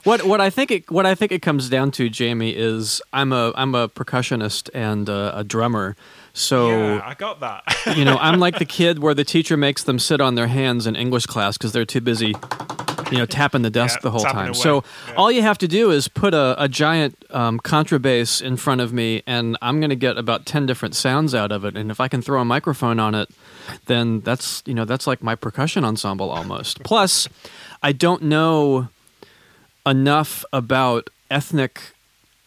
[0.09, 3.33] what what I think it what I think it comes down to, Jamie, is I'm
[3.33, 5.97] a I'm a percussionist and uh, a drummer.
[6.33, 7.62] So yeah, I got that.
[7.97, 10.87] you know, I'm like the kid where the teacher makes them sit on their hands
[10.87, 12.35] in English class because they're too busy,
[13.11, 14.49] you know, tapping the desk Yeah, the whole time.
[14.51, 14.53] away.
[14.59, 15.14] So Yeah.
[15.16, 18.92] all you have to do is put a, a giant um, contrabass in front of
[18.92, 21.77] me, and I'm going to get about ten different sounds out of it.
[21.77, 23.29] And if I can throw a microphone on it,
[23.87, 26.83] then that's you know that's like my percussion ensemble almost.
[26.85, 27.29] Plus,
[27.83, 28.88] I don't know
[29.88, 31.81] enough about ethnic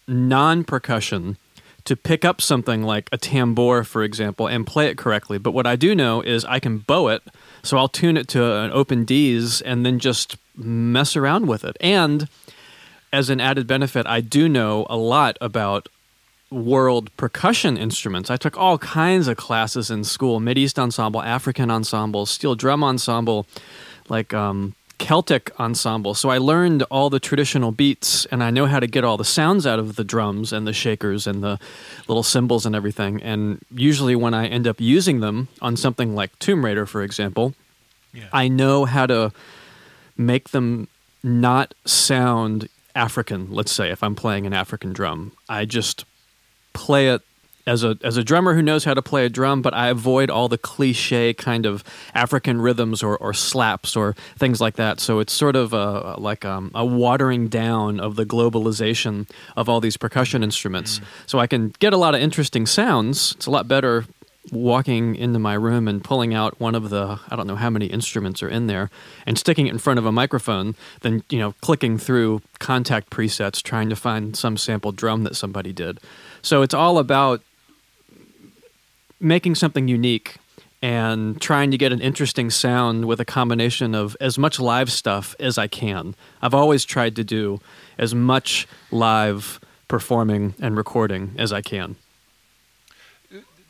[0.08, 1.38] non percussion
[1.84, 5.38] to pick up something like a tambour, for example, and play it correctly.
[5.38, 7.24] But what I do know is I can bow it,
[7.64, 11.76] so I'll tune it to an open D's and then just mess around with it.
[11.82, 12.28] And
[13.12, 15.90] as an added benefit, I do know a lot about
[16.52, 18.30] world percussion instruments.
[18.30, 22.84] I took all kinds of classes in school Mid East ensemble, African ensemble, steel drum
[22.84, 23.48] ensemble,
[24.10, 26.14] like um, Celtic ensemble.
[26.14, 29.26] So I learned all the traditional beats and I know how to get all the
[29.26, 31.60] sounds out of the drums and the shakers and the
[32.08, 33.22] little cymbals and everything.
[33.24, 37.56] And usually when I end up using them on something like Tomb Raider, for example,
[38.14, 38.30] yeah.
[38.32, 39.34] I know how to
[40.18, 40.88] make them
[41.24, 45.32] not sound African, let's say, if I'm playing an African drum.
[45.50, 46.06] I just
[46.74, 47.22] play it
[47.66, 50.30] as a as a drummer who knows how to play a drum, but I avoid
[50.30, 55.00] all the cliche kind of African rhythms or, or slaps or things like that.
[55.00, 59.80] So it's sort of a, like um, a watering down of the globalization of all
[59.80, 61.02] these percussion instruments.
[61.26, 63.34] So I can get a lot of interesting sounds.
[63.34, 64.06] It's a lot better
[64.52, 67.86] walking into my room and pulling out one of the I don't know how many
[67.86, 68.90] instruments are in there
[69.26, 73.62] and sticking it in front of a microphone than you know clicking through Kontakt presets
[73.62, 76.00] trying to find some sample drum that somebody did.
[76.42, 77.42] So it's all about
[79.22, 80.38] making something unique
[80.82, 85.36] and trying to get an interesting sound with a combination of as much live stuff
[85.40, 86.16] as I can.
[86.42, 87.62] I've always tried to do
[87.98, 91.98] as much live performing and recording as I can.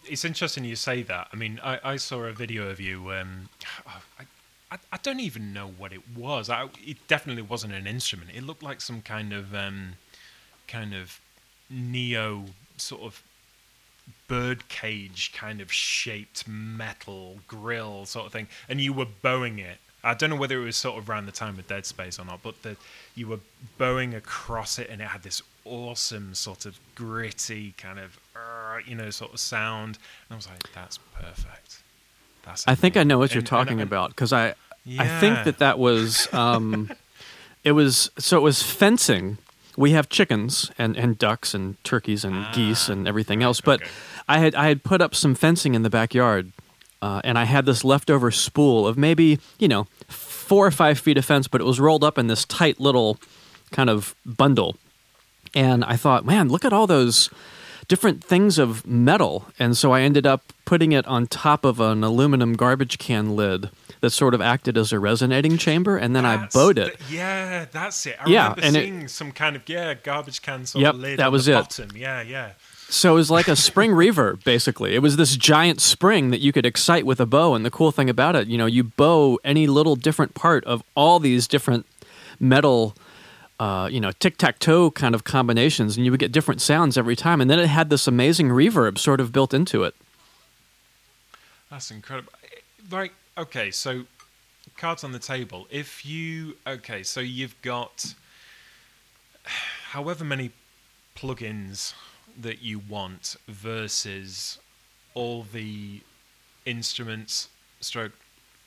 [0.08, 1.28] It's interesting you say that.
[1.32, 3.12] I mean, I, I saw a video of you.
[3.12, 3.50] Um,
[3.86, 4.24] I,
[4.72, 6.50] I, I don't even know what it was.
[6.50, 8.32] I, it definitely wasn't an instrument.
[8.34, 9.94] It looked like some kind of um,
[10.68, 11.20] kind of
[11.70, 12.46] neo
[12.78, 13.22] sort of
[14.28, 19.78] bird cage kind of shaped metal grill sort of thing, and you were bowing it.
[20.04, 22.26] I don't know whether it was sort of around the time of Dead Space or
[22.26, 22.76] not, but the,
[23.14, 23.40] you were
[23.78, 28.96] bowing across it, and it had this awesome sort of gritty kind of, uh, you
[28.96, 30.00] know, sort of sound.
[30.30, 31.84] And I was like, "That's perfect."
[32.44, 32.68] That's.
[32.68, 35.04] I think I know what you're talking and, about because I, yeah.
[35.04, 36.92] I think that that was, um,
[37.64, 39.38] it was so it was fencing.
[39.78, 43.82] We have chickens and, and ducks and turkeys and ah, geese and everything else, but
[43.82, 43.92] okay.
[44.28, 46.52] I had I had put up some fencing in the backyard,
[47.02, 51.18] uh, and I had this leftover spool of maybe you know four or five feet
[51.18, 53.18] of fence, but it was rolled up in this tight little
[53.72, 54.76] kind of bundle.
[55.54, 57.30] And I thought, man, look at all those
[57.88, 59.46] different things of metal.
[59.60, 63.70] And so I ended up putting it on top of an aluminum garbage can lid
[64.02, 67.00] that sort of acted as a resonating chamber, and then that's, I bowed it.
[67.10, 68.18] yeah, that's it.
[68.20, 71.00] I yeah, remember and seeing it, some kind of yeah garbage can sort yep, of
[71.00, 71.54] lid that was it.
[71.54, 71.90] Bottom.
[71.96, 72.54] Yeah, yeah.
[72.90, 74.96] So it was like a spring reverb, basically.
[74.96, 77.54] It was this giant spring that you could excite with a bow.
[77.54, 80.84] And the cool thing about it, you know, you bow any little different part of
[80.94, 81.86] all these different
[82.38, 82.96] metal,
[83.62, 86.98] uh, you know, tic tac toe kind of combinations, and you would get different sounds
[86.98, 87.40] every time.
[87.40, 89.94] And then it had this amazing reverb sort of built into it.
[91.70, 92.34] That's incredible.
[92.90, 94.06] Like, okay, so
[94.78, 95.68] cards on the table.
[95.70, 98.16] If you, okay, so you've got
[99.92, 100.50] however many
[101.16, 101.94] plugins
[102.42, 104.58] that you want versus
[105.14, 106.02] all the
[106.66, 108.14] instruments stroke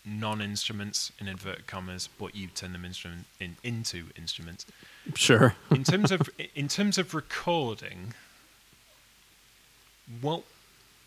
[0.05, 4.67] non-instruments in inverted commas but you turn them instrument in, into instruments.
[5.14, 5.55] Sure.
[5.71, 8.14] In terms of in terms of recording
[10.21, 10.43] what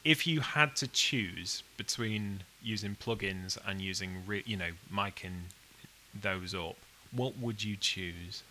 [0.04, 5.44] if you had to choose between using plugins and using re, you know miking
[6.20, 6.76] those up
[7.12, 8.44] what would you choose?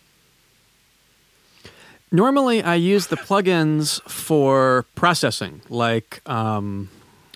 [2.11, 6.89] Normally, I use the plugins for processing, like, um,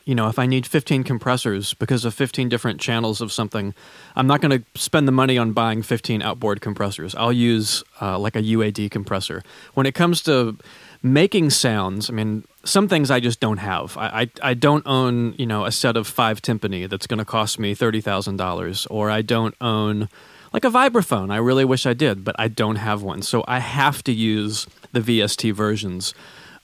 [0.06, 3.74] you know, if I need 15 compressors because of 15 different channels of something,
[4.16, 7.14] I'm not going to spend the money on buying 15 outboard compressors.
[7.16, 9.44] I'll use uh, like a UAD compressor.
[9.74, 10.58] When it comes to
[11.04, 13.98] making sounds, I mean, some things I just don't have.
[13.98, 17.26] I, I, I don't own, you know, a set of five timpani that's going to
[17.26, 20.10] cost me $30,000, or I don't own
[20.54, 21.32] like a vibraphone.
[21.32, 23.22] I really wish I did, but I don't have one.
[23.22, 26.14] So I have to use the VST versions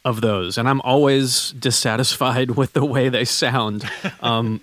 [0.07, 0.57] of those.
[0.57, 3.89] And I'm always dissatisfied with the way they sound.
[4.21, 4.61] Um,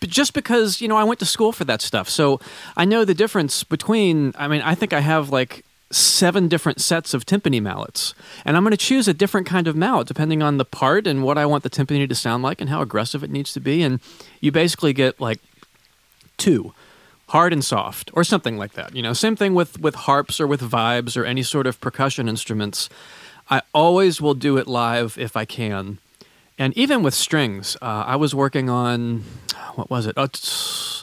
[0.00, 2.08] just because, you know, I went to school for that stuff.
[2.08, 2.40] So
[2.76, 7.12] I know the difference between, I mean, I think I have like seven different sets
[7.12, 8.14] of timpani mallets.
[8.46, 11.22] And I'm going to choose a different kind of mallet depending on the part and
[11.22, 13.82] what I want the timpani to sound like and how aggressive it needs to be.
[13.82, 14.00] And
[14.40, 15.38] you basically get like
[16.38, 16.72] two
[17.28, 20.46] hard and soft or something like that you know same thing with with harps or
[20.46, 22.90] with vibes or any sort of percussion instruments
[23.52, 25.98] i always will do it live if i can
[26.58, 29.24] and even with strings uh, i was working on
[29.74, 31.02] what was it oh, t-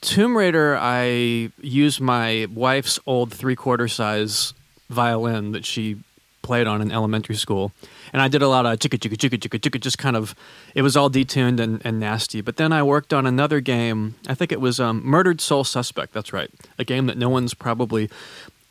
[0.00, 4.52] tomb raider i used my wife's old three quarter size
[4.88, 5.98] violin that she
[6.42, 7.72] played on in elementary school
[8.12, 10.34] and I did a lot of chicka chicka chicka chicka chicka, just kind of,
[10.74, 12.40] it was all detuned and, and nasty.
[12.40, 14.14] But then I worked on another game.
[14.28, 16.12] I think it was um, Murdered Soul Suspect.
[16.12, 18.08] That's right, a game that no one's probably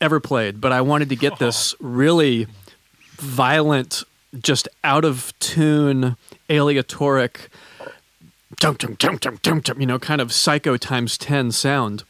[0.00, 0.60] ever played.
[0.60, 2.46] But I wanted to get this really
[3.16, 4.02] violent,
[4.38, 6.16] just out of tune,
[6.48, 7.48] aleatoric,
[8.62, 12.04] you know, kind of psycho times ten sound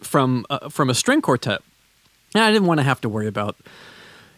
[0.00, 1.60] from uh, from a string quartet.
[2.34, 3.56] And I didn't want to have to worry about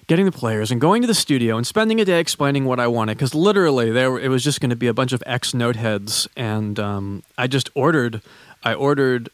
[0.07, 2.87] getting the players and going to the studio and spending a day explaining what I
[2.87, 5.77] wanted because literally there it was just going to be a bunch of X note
[5.77, 8.23] heads and um, I just ordered
[8.63, 9.31] I ordered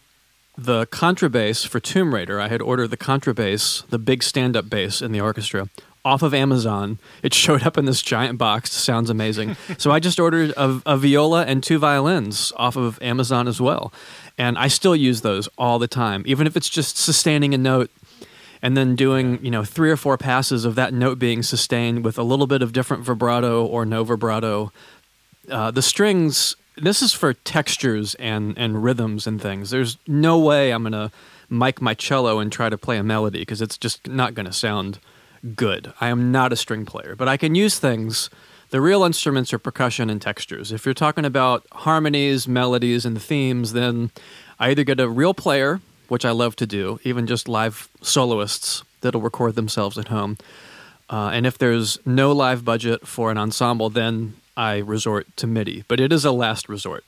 [0.57, 2.39] the contrabass for Tomb Raider.
[2.39, 5.68] I had ordered the contrabass, the big stand-up bass in the orchestra
[6.05, 6.99] off of Amazon.
[7.23, 8.73] It showed up in this giant box.
[8.73, 9.57] Sounds amazing.
[9.79, 13.93] so I just ordered a, a, viola and two violins off of Amazon as well.
[14.37, 17.91] And I still use those all the time, even if it's just sustaining a note
[18.63, 22.17] and then doing you know three or four passes of that note being sustained with
[22.17, 24.73] a little bit of different vibrato or no vibrato.
[25.51, 26.57] Uh, the strings.
[26.77, 29.71] This is for textures and and rhythms and things.
[29.71, 31.11] There's no way I'm gonna
[31.51, 34.99] mic my cello and try to play a melody because it's just not gonna sound
[35.55, 35.93] good.
[36.01, 38.30] I am not a string player, but I can use things
[38.72, 40.72] The real instruments are percussion and textures.
[40.72, 44.11] If you're talking about harmonies, melodies, and themes, then
[44.59, 48.82] I either get a real player, which I love to do, even just live soloists
[49.03, 50.38] that'll record themselves at home.
[51.11, 55.84] Uh, and if there's no live budget for an ensemble, then I resort to MIDI.
[55.86, 57.05] But it is a last resort.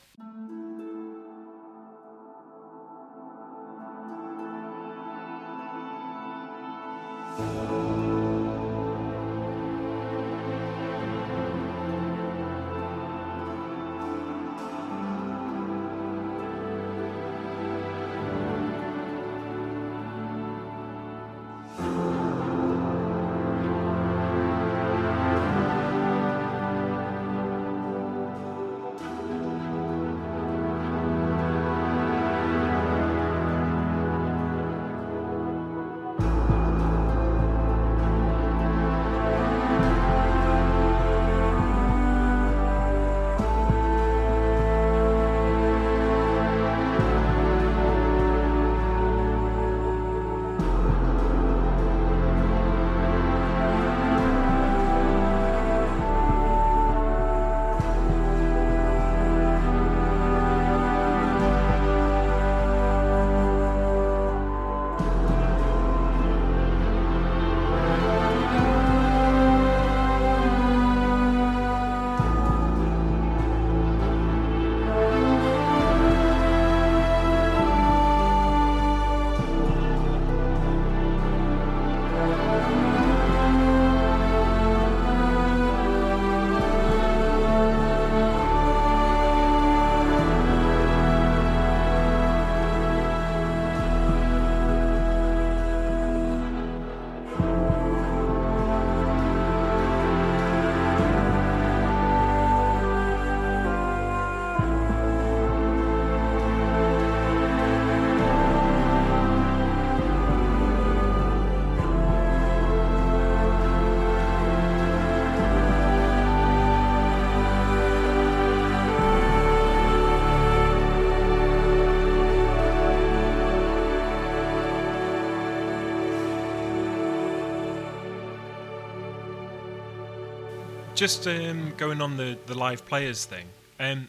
[131.04, 133.44] Just um, going on the, the live players thing.
[133.78, 134.08] Um,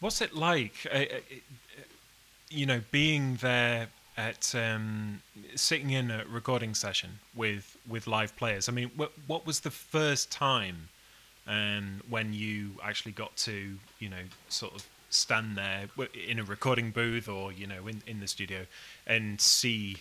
[0.00, 0.74] what's it like?
[0.92, 1.04] Uh, uh,
[2.50, 3.86] you know, being there
[4.16, 5.22] at um,
[5.54, 8.68] sitting in a recording session with with live players.
[8.68, 10.88] I mean, what what was the first time
[11.46, 15.84] um, when you actually got to you know sort of stand there
[16.28, 18.66] in a recording booth or you know in in the studio
[19.06, 19.98] and see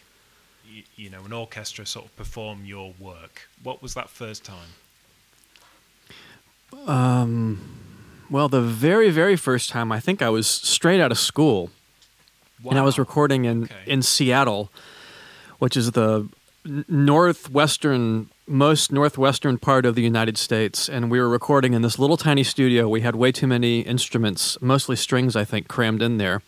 [0.67, 3.47] you, you know an orchestra sort of perform your work?
[3.61, 4.73] What was that first time?
[6.85, 7.59] Um,
[8.29, 11.69] well, the very, very first time, I think I was straight out of school,
[12.61, 12.71] Wow.
[12.71, 13.73] and I was recording in Okay.
[13.85, 14.69] in Seattle,
[15.59, 16.27] which is the
[16.89, 22.17] northwestern, most northwestern part of the United States, and we were recording in this little
[22.17, 22.89] tiny studio.
[22.89, 26.41] We had way too many instruments, mostly strings, I think, crammed in there.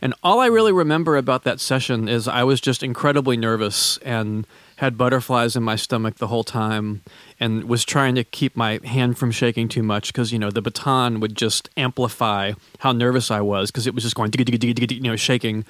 [0.00, 4.46] And all I really remember about that session is I was just incredibly nervous and
[4.76, 7.02] had butterflies in my stomach the whole time
[7.40, 10.62] and was trying to keep my hand from shaking too much because, you know, the
[10.62, 15.16] baton would just amplify how nervous I was because it was just going, you know,
[15.16, 15.64] shaking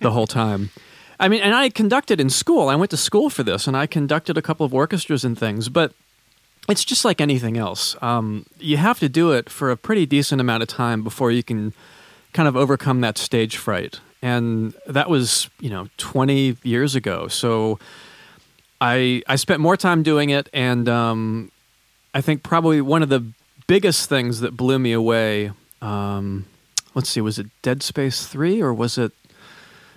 [0.00, 0.70] the whole time.
[1.20, 2.68] I mean, and I conducted in school.
[2.68, 5.68] I went to school for this and I conducted a couple of orchestras and things,
[5.68, 5.92] but
[6.68, 7.96] it's just like anything else.
[8.02, 11.42] Um, you have to do it for a pretty decent amount of time before you
[11.42, 11.74] can
[12.32, 14.00] kind of overcome that stage fright.
[14.22, 17.28] And that was, you know, 20 years ago.
[17.28, 17.78] So
[18.82, 21.52] I I spent more time doing it, and um,
[22.12, 23.24] I think probably one of the
[23.68, 25.52] biggest things that blew me away.
[25.80, 26.46] Um,
[26.92, 29.12] let's see, was it Dead Space Three or was it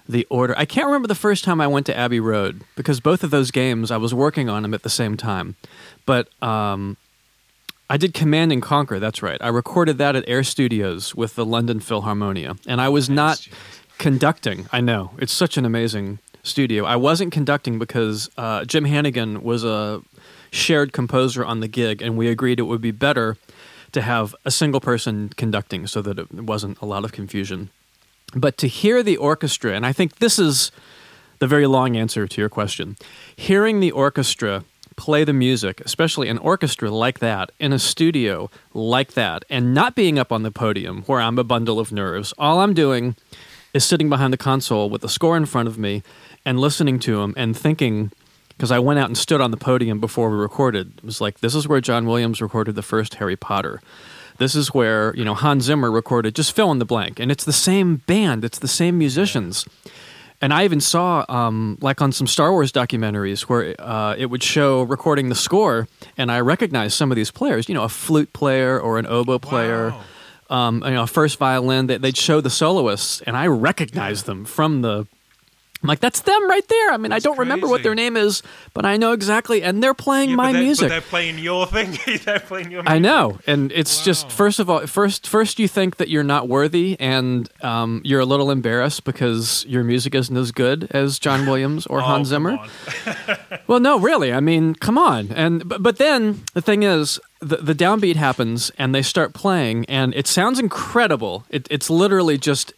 [0.08, 0.54] The Order?
[0.56, 3.50] I can't remember the first time I went to Abbey Road because both of those
[3.50, 5.56] games I was working on them at the same time.
[6.06, 6.96] But um,
[7.90, 9.00] I did Command and Conquer.
[9.00, 9.42] That's right.
[9.42, 13.48] I recorded that at Air Studios with the London Philharmonia, and I was not
[13.98, 14.68] conducting.
[14.72, 16.86] I know it's such an amazing studio.
[16.86, 20.02] I wasn't conducting because uh, Jim Hannigan was a
[20.52, 23.38] shared composer on the gig, and we agreed it would be better
[23.92, 27.70] to have a single person conducting so that it wasn't a lot of confusion.
[28.36, 30.72] But to hear the orchestra, and I think this is
[31.40, 32.98] the very long answer to your question,
[33.36, 34.64] hearing the orchestra
[34.96, 39.96] play the music, especially an orchestra like that, in a studio like that, and not
[39.96, 43.16] being up on the podium where I'm a bundle of nerves, all I'm doing
[43.74, 46.02] is sitting behind the console with the score in front of me
[46.46, 48.12] and listening to him and thinking
[48.50, 50.94] because I went out and stood on the podium before we recorded.
[51.00, 53.82] It was like, this is where John Williams recorded the first Harry Potter.
[54.38, 57.20] This is where, you know, Hans Zimmer recorded, just fill in the blank.
[57.20, 59.66] And it's the same band, it's the same musicians.
[60.42, 64.44] And I even saw, um, like on some Star Wars documentaries, where uh, it would
[64.44, 65.88] show recording the score,
[66.18, 67.68] and I recognized some of these players.
[67.70, 69.92] You know, a flute player or an oboe player,
[70.50, 70.68] Wow.
[70.68, 71.88] um, you know, a first violin.
[71.88, 75.08] They, they'd show the soloists, and I recognized them from the.
[75.86, 76.92] I'm like, that's them right there.
[76.94, 78.42] I mean, I don't remember what their name is,
[78.74, 80.86] but I know exactly, and they're playing Yeah, my they're, music.
[80.86, 81.98] But they're playing your thing.
[82.26, 82.96] they're playing your music.
[82.96, 86.48] I know, and it's just first of all, first first you think that you're not
[86.48, 91.46] worthy, and um, you're a little embarrassed because your music isn't as good as John
[91.50, 92.58] Williams or Oh, Hans Zimmer.
[93.68, 94.32] Well, no, really.
[94.32, 95.32] I mean, come on.
[95.32, 99.86] And but, but then the thing is, the, the downbeat happens, and they start playing,
[99.86, 101.46] and it sounds incredible.
[101.50, 102.74] It, it's literally just,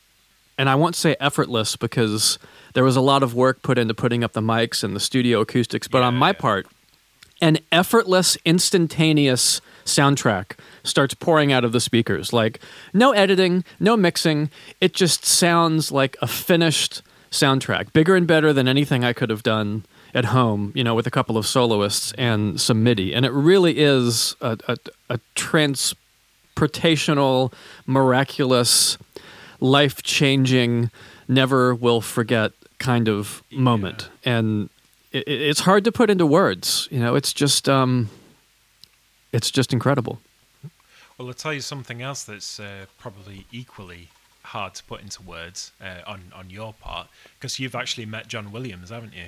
[0.58, 2.40] and I won't say effortless because
[2.74, 5.42] there was a lot of work put into putting up the mics and the studio
[5.42, 5.88] acoustics.
[5.88, 6.34] But on my yeah.
[6.34, 6.68] part,
[7.42, 12.34] an effortless, instantaneous soundtrack starts pouring out of the speakers.
[12.34, 12.60] Like
[12.94, 14.50] no editing, no mixing.
[14.82, 17.02] It just sounds like a finished
[17.32, 21.08] soundtrack, bigger and better than anything I could have done at home, you know, with
[21.08, 23.14] a couple of soloists and some MIDI.
[23.14, 24.78] And it really is a, a,
[25.10, 27.54] a transportational,
[27.86, 28.98] miraculous,
[29.60, 30.92] life changing,
[31.28, 34.10] never will forget kind of moment.
[34.24, 34.70] And
[35.12, 36.88] it, it- it's hard to put into words.
[36.92, 38.10] You know, it's just um,
[39.32, 40.20] it's just incredible.
[41.18, 44.10] Well, I'll tell you something else that's uh, probably equally
[44.44, 47.08] hard to put into words uh, on on your part,
[47.40, 49.26] because you've actually met John Williams, haven't you?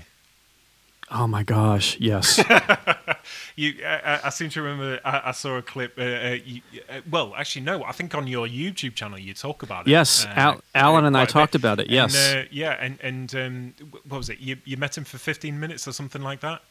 [1.12, 2.38] Oh my gosh, yes,
[3.56, 5.00] You, I, I- seem to remember.
[5.04, 5.98] I, I saw a clip.
[5.98, 7.84] Uh, uh, you, uh, well, actually, no.
[7.84, 9.92] I think on your YouTube channel you talk about it.
[9.92, 10.26] yes.
[10.26, 11.32] uh, Al- Alan and I a bit.
[11.34, 11.90] talked about it.
[11.90, 13.74] Yes, And, uh, yeah, and and um,
[14.08, 14.40] what was it?
[14.40, 16.62] You you met him for fifteen minutes or something like that,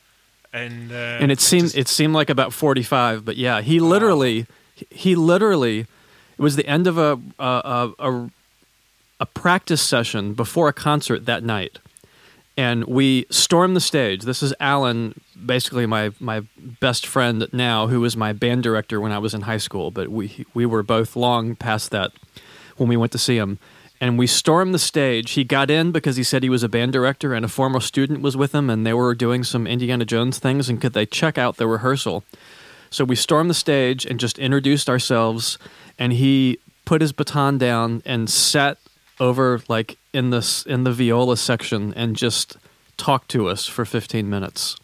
[0.53, 3.81] and uh, and it seemed just- it seemed like about forty five, but yeah, he
[3.81, 4.47] literally
[4.91, 8.31] he literally it was the end of a, a a
[9.21, 11.79] a practice session before a concert that night,
[12.59, 14.23] and we stormed the stage.
[14.23, 16.43] This is Alan, basically my my
[16.81, 19.93] best friend now, who was my band director when I was in high school.
[19.93, 22.11] But we we were both long past that
[22.77, 23.61] when we went to see him.
[24.01, 25.33] And we stormed the stage.
[25.33, 28.23] He got in because he said he was a band director and a former student
[28.23, 30.69] was with him, and they were doing some Indiana Jones things.
[30.69, 32.25] And could they check out the rehearsal?
[32.91, 35.59] So we stormed the stage and just introduced ourselves.
[35.97, 38.79] And he put his baton down and sat
[39.21, 42.57] over like in this in the viola section and just
[42.97, 44.77] talked to us for 15 minutes.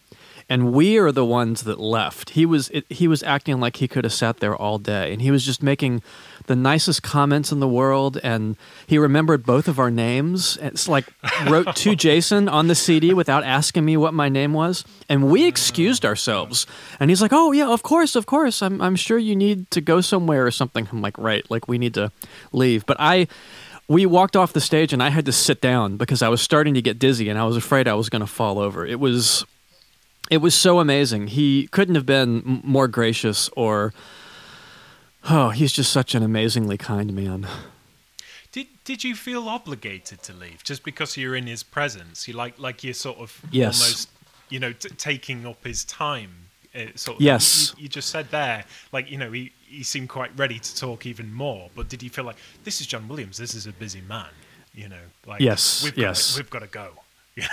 [0.46, 2.30] And we are the ones that left.
[2.30, 5.22] He was it, he was acting like he could have sat there all day, and
[5.22, 6.02] he was just making
[6.46, 8.18] the nicest comments in the world.
[8.22, 8.56] And
[8.86, 10.58] he remembered both of our names.
[10.60, 11.06] It's like
[11.46, 15.46] wrote to Jason on the CD without asking me what my name was, and we
[15.46, 16.66] excused ourselves.
[17.00, 18.60] And he's like, "Oh yeah, of course, of course.
[18.60, 21.78] I'm I'm sure you need to go somewhere or something." I'm like, "Right, like we
[21.78, 22.12] need to
[22.52, 23.28] leave." But I
[23.88, 26.74] we walked off the stage and I had to sit down because I was starting
[26.74, 28.86] to get dizzy and I was afraid I was going to fall over.
[28.86, 29.44] It was
[30.30, 31.28] it was so amazing.
[31.28, 33.92] He couldn't have been more gracious or
[35.28, 37.46] oh, he's just such an amazingly kind man.
[38.52, 42.26] Did did you feel obligated to leave just because you're in his presence?
[42.28, 43.80] You like like you're sort of Yes.
[43.82, 44.08] almost
[44.48, 46.30] you know t- taking up his time.
[46.74, 47.72] Uh, sort of, Yes.
[47.76, 51.06] You, you just said there, like you know, he he seemed quite ready to talk
[51.06, 51.70] even more.
[51.74, 53.36] But did you feel like this is John Williams?
[53.38, 54.28] This is a busy man.
[54.74, 56.32] You know, like Yes, we've yes.
[56.32, 56.88] got we've got to go.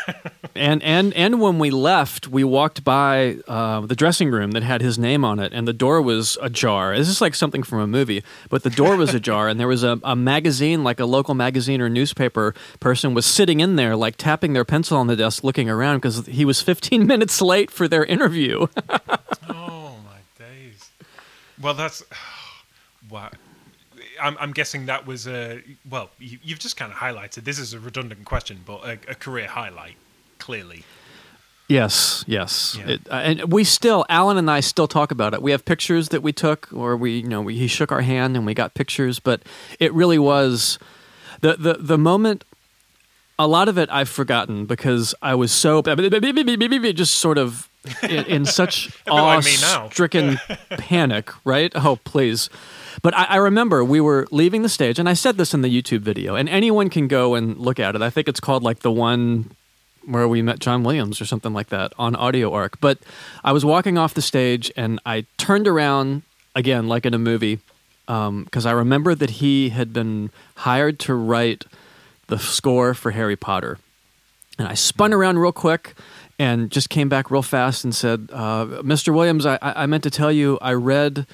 [0.53, 4.81] And and and when we left, we walked by uh, the dressing room that had
[4.81, 6.95] his name on it, and the door was ajar.
[6.97, 9.83] This is like something from a movie, but the door was ajar, and there was
[9.83, 14.17] a, a magazine, like a local magazine or newspaper person, was sitting in there, like
[14.17, 17.87] tapping their pencil on the desk, looking around because he was 15 minutes late for
[17.87, 18.67] their interview.
[19.53, 19.80] Oh!
[21.61, 22.03] Well, that's
[23.09, 23.29] wow.
[24.21, 26.09] I'm, I'm guessing that was a well.
[26.19, 27.43] You, you've just kind of highlighted.
[27.43, 29.95] This is a redundant question, but a, a career highlight,
[30.39, 30.83] clearly.
[31.71, 32.77] Yes, yes.
[32.77, 32.89] Yeah.
[32.89, 35.41] It, uh, and we still, Alan and I still talk about it.
[35.41, 38.35] We have pictures that we took, or we, you know, we, he shook our hand
[38.35, 39.19] and we got pictures.
[39.19, 39.41] But
[39.79, 40.79] it really was
[41.39, 42.43] the the the moment.
[43.39, 45.81] A lot of it I've forgotten because I was so
[46.93, 47.69] just sort of
[48.03, 49.85] in, in such bit like me now.
[49.85, 50.39] awe-stricken
[50.71, 51.31] panic.
[51.45, 51.71] Right?
[51.75, 52.49] Oh, please.
[53.01, 55.81] But I, I remember we were leaving the stage, and I said this in the
[55.81, 58.01] YouTube video, and anyone can go and look at it.
[58.01, 59.51] I think it's called like the one
[60.05, 62.79] where we met John Williams or something like that on Audio Arc.
[62.81, 62.97] But
[63.43, 66.23] I was walking off the stage and I turned around
[66.55, 67.59] again, like in a movie,
[68.07, 71.65] um, because I remember that he had been hired to write
[72.27, 73.77] the score for Harry Potter.
[74.57, 75.95] And I spun around real quick
[76.41, 79.13] and just came back real fast and said, uh, "Mr.
[79.13, 81.27] Williams, I, I meant to tell you, I read."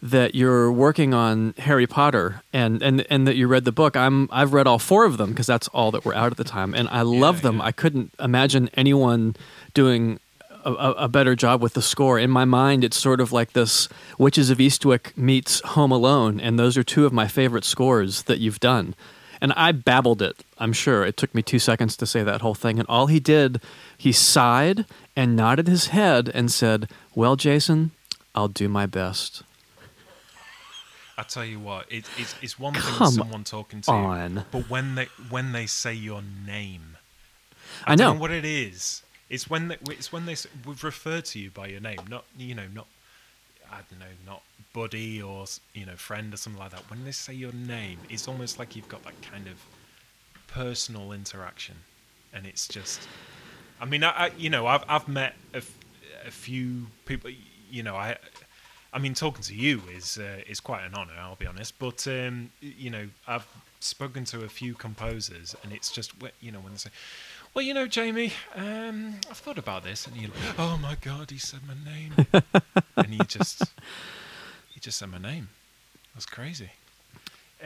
[0.00, 3.96] that you're working on Harry Potter and, and, and that you read the book.
[3.96, 6.44] I'm I've read all four of them because that's all that were out at the
[6.44, 7.56] time, and I love them.
[7.56, 7.64] yeah.
[7.64, 9.34] I couldn't imagine anyone
[9.74, 10.20] doing
[10.64, 12.16] a, a, a better job with the score.
[12.16, 13.88] In my mind, it's sort of like this
[14.18, 18.38] Witches of Eastwick meets Home Alone, and those are two of my favorite scores that
[18.38, 18.94] you've done.
[19.40, 20.44] And I babbled it.
[20.58, 23.18] I'm sure it took me two seconds to say that whole thing, and all he
[23.18, 23.60] did,
[23.98, 24.86] he sighed
[25.16, 27.90] and nodded his head and said, "Well, Jason,
[28.34, 29.42] I'll do my best."
[31.18, 34.36] I tell you what, it, it's, it's one thing Come someone talking to on.
[34.36, 36.96] you, but when they when they say your name,
[37.84, 38.20] I don't know.
[38.20, 39.02] what it is.
[39.28, 42.54] It's when they, it's when they we've referred to you by your name, not you
[42.54, 42.86] know, not
[43.68, 44.42] I don't know, not
[44.72, 46.88] buddy or you know, friend or something like that.
[46.88, 49.56] When they say your name, it's almost like you've got that kind of
[50.46, 51.74] personal interaction,
[52.32, 53.08] and it's just.
[53.80, 55.78] I mean, I, I you know, I've I've met a, f-
[56.26, 57.30] a few people.
[57.70, 58.16] You know, I,
[58.92, 61.12] I mean, talking to you is uh, is quite an honour.
[61.18, 63.46] I'll be honest, but um, you know, I've
[63.80, 66.90] spoken to a few composers, and it's just you know when they say,
[67.54, 71.30] "Well, you know, Jamie, um, I've thought about this," and you're like, "Oh my God,
[71.30, 72.14] he said my name,"
[72.96, 73.62] and you just
[74.70, 75.48] he just said my name.
[76.14, 76.70] That's crazy.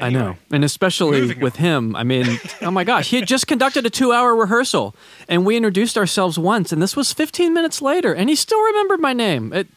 [0.00, 0.36] I know.
[0.50, 1.60] And especially moving with on.
[1.60, 4.94] him, I mean, oh my gosh, he had just conducted a two hour rehearsal
[5.28, 9.00] and we introduced ourselves once, and this was 15 minutes later, and he still remembered
[9.00, 9.52] my name.
[9.52, 9.68] It,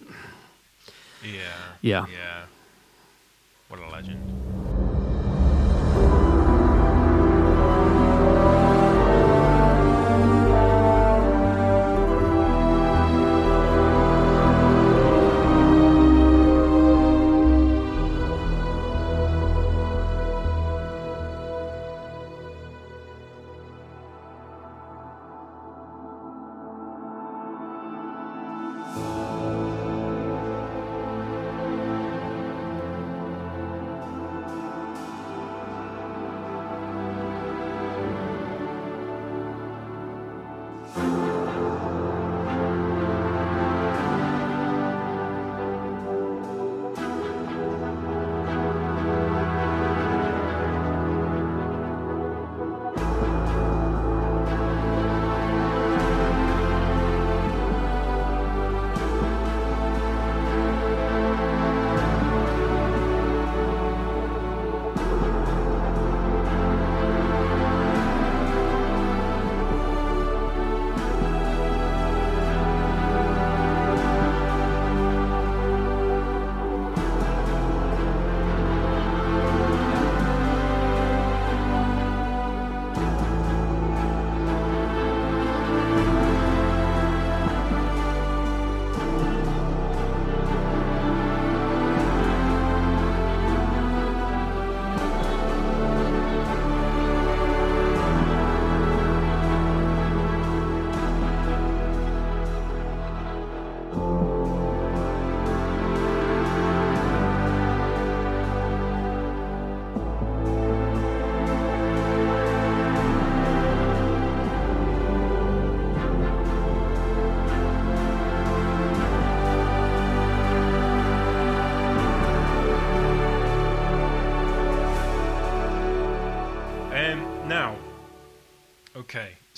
[1.23, 1.41] Yeah.
[1.81, 2.05] Yeah.
[2.11, 2.41] Yeah.
[3.67, 4.24] What a legend.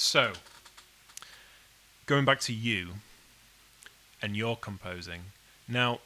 [0.07, 0.31] So
[2.05, 2.87] going back to you
[4.21, 5.21] and your composing.
[5.67, 5.99] Now,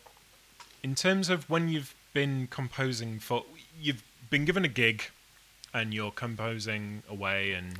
[0.83, 3.45] in terms of when you've been composing for,
[3.79, 5.03] you've been given a gig
[5.73, 7.79] and you're composing away, and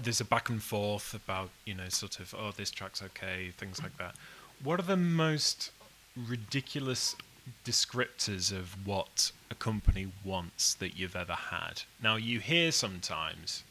[0.00, 3.82] there's a back and forth about, you know, sort of, oh, this track's okay, things
[3.82, 4.14] like that.
[4.62, 5.72] What are the most
[6.14, 7.16] ridiculous
[7.64, 11.82] descriptors of what a company wants that you've ever had?
[12.00, 13.64] Now, you hear sometimes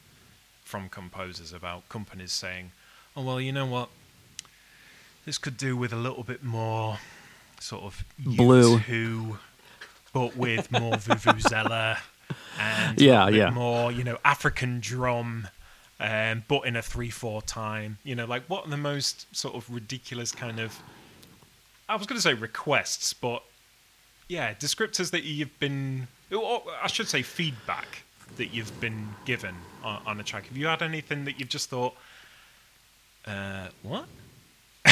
[0.72, 2.70] from composers about companies saying,
[3.14, 3.90] oh, well, you know what?
[5.26, 6.96] This could do with a little bit more
[7.60, 8.78] sort of Blue.
[8.78, 9.36] U2,
[10.14, 11.98] but with more vuvuzela
[12.58, 13.50] and Yeah, a bit yeah.
[13.50, 15.46] more, you know, African drum,
[16.00, 17.98] um, but in a three-four time.
[18.02, 20.80] You know, like what are the most sort of ridiculous kind of
[21.86, 23.42] I was going to say requests, but
[24.26, 28.04] yeah, descriptors that you've been, or I should say feedback
[28.36, 29.54] that you've been given
[29.84, 30.46] on, on a track.
[30.46, 31.94] Have you had anything that you've just thought,
[33.26, 34.06] uh, what?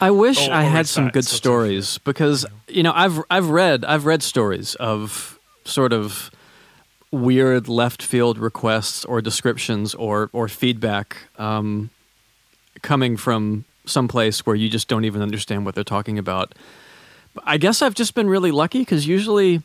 [0.00, 3.20] I wish Or- I or had some good sort of- stories because you know I've
[3.30, 6.30] I've read I've read stories of sort of
[7.10, 11.90] weird left field requests or descriptions or or feedback um,
[12.82, 16.54] coming from some place where you just don't even understand what they're talking about.
[17.44, 19.62] I guess I've just been really lucky because usually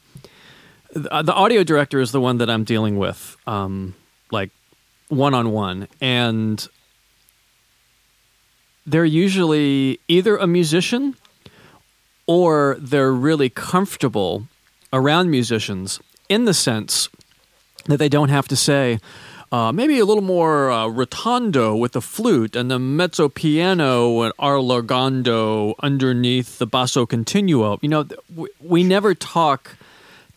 [0.93, 3.95] the, audio director is the one that I'm dealing with, um,
[4.31, 4.51] like
[5.09, 6.67] one on one, and
[8.85, 11.15] they're usually either a musician
[12.27, 14.47] or they're really comfortable
[14.93, 17.09] around musicians in the sense
[17.85, 18.99] that they don't have to say,
[19.51, 24.33] uh, maybe a little more uh, rotondo with the flute and the mezzo piano and
[24.37, 27.77] allargando underneath the basso continuo.
[27.81, 29.75] You know, we, we never talk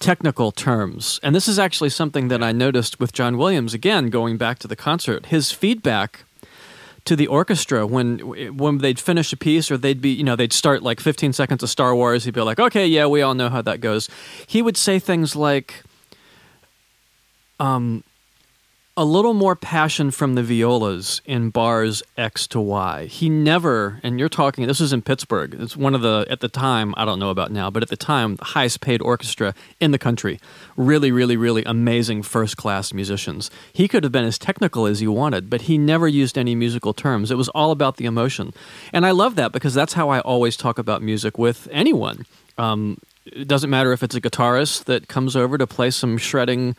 [0.05, 1.19] technical terms.
[1.23, 4.69] And this is actually something that I noticed with John Williams, again, going back to
[4.69, 5.27] the concert.
[5.27, 6.27] His feedback
[7.07, 8.19] to the orchestra when
[8.57, 11.63] when they'd finish a piece or they'd be you know they'd start like 15 seconds
[11.63, 14.09] of Star Wars he'd be like okay yeah we all know how that goes
[14.47, 15.83] he would say things like
[17.61, 18.03] um
[18.97, 23.07] a little more passion from the violas in bars X to Y.
[23.07, 25.57] He never, and you're talking, this was in Pittsburgh.
[25.59, 27.97] It's one of the, at the time, I don't know about now, but at the
[27.97, 30.39] time, the highest paid orchestra in the country.
[30.77, 33.51] Really, really, really amazing first class musicians.
[33.73, 36.95] He could have been as technical as he wanted, but he never used any musical
[36.95, 37.33] terms.
[37.33, 38.55] It was all about the emotion.
[38.93, 42.27] And I love that because that's how I always talk about music with anyone.
[42.59, 46.77] Um, it doesn't matter if it's a guitarist that comes over to play some shredding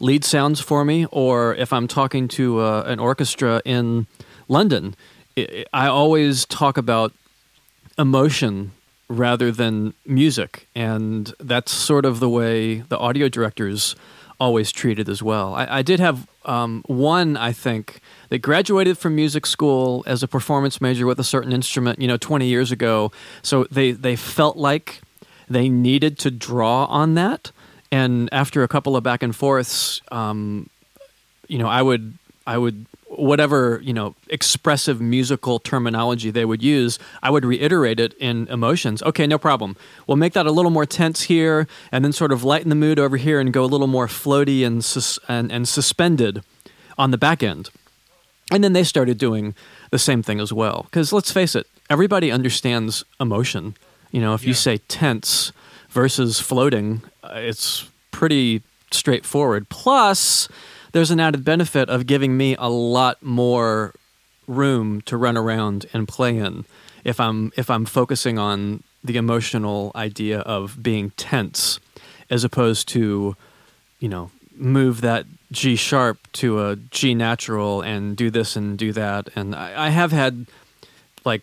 [0.00, 4.06] lead sounds for me, or if I'm talking to uh, an orchestra in
[4.48, 4.94] London,
[5.36, 7.12] it, I always talk about
[7.98, 8.72] emotion
[9.08, 13.94] rather than music, and that's sort of the way the audio directors
[14.40, 15.54] always treated as well.
[15.54, 20.28] I, I did have um, one, I think, that graduated from music school as a
[20.28, 23.12] performance major with a certain instrument, you know, 20 years ago.
[23.42, 25.00] So they, they felt like
[25.48, 27.52] they needed to draw on that.
[27.90, 30.68] And after a couple of back and forths, um,
[31.48, 32.86] you know, I would I would
[33.16, 39.02] whatever you know expressive musical terminology they would use i would reiterate it in emotions.
[39.02, 39.76] Okay no problem.
[40.06, 42.98] We'll make that a little more tense here and then sort of lighten the mood
[42.98, 46.42] over here and go a little more floaty and sus- and, and suspended
[46.98, 47.70] on the back end.
[48.50, 49.54] And then they started doing
[49.90, 50.82] the same thing as well.
[50.84, 53.76] Because let's face it everybody understands emotion
[54.14, 54.48] you know if yeah.
[54.48, 55.52] you say tense
[55.90, 58.62] versus floating, uh, it's pretty
[58.92, 59.68] straightforward.
[59.68, 60.48] Plus,
[60.92, 63.92] there's an added benefit of giving me a lot more
[64.46, 66.64] room to run around and play in
[67.02, 71.80] if I'm if I'm focusing on the emotional idea of being tense
[72.30, 73.36] as opposed to
[73.98, 78.92] you know move that G sharp to a G natural and do this and do
[78.92, 80.46] that and I, I have had
[81.24, 81.42] like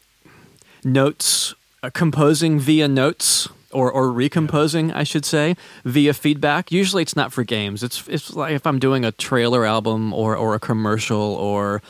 [0.84, 1.54] notes
[1.90, 5.00] composing via notes or or recomposing, yeah.
[5.00, 6.72] I should say, via feedback.
[6.72, 7.84] Usually, it's not for games.
[7.84, 11.82] It's it's like if I'm doing a trailer album or or a commercial or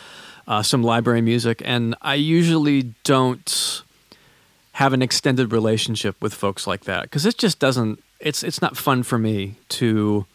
[0.47, 3.83] uh, some library music, and I usually don't
[4.73, 8.01] have an extended relationship with folks like that because it just doesn't.
[8.19, 10.25] It's it's not fun for me to,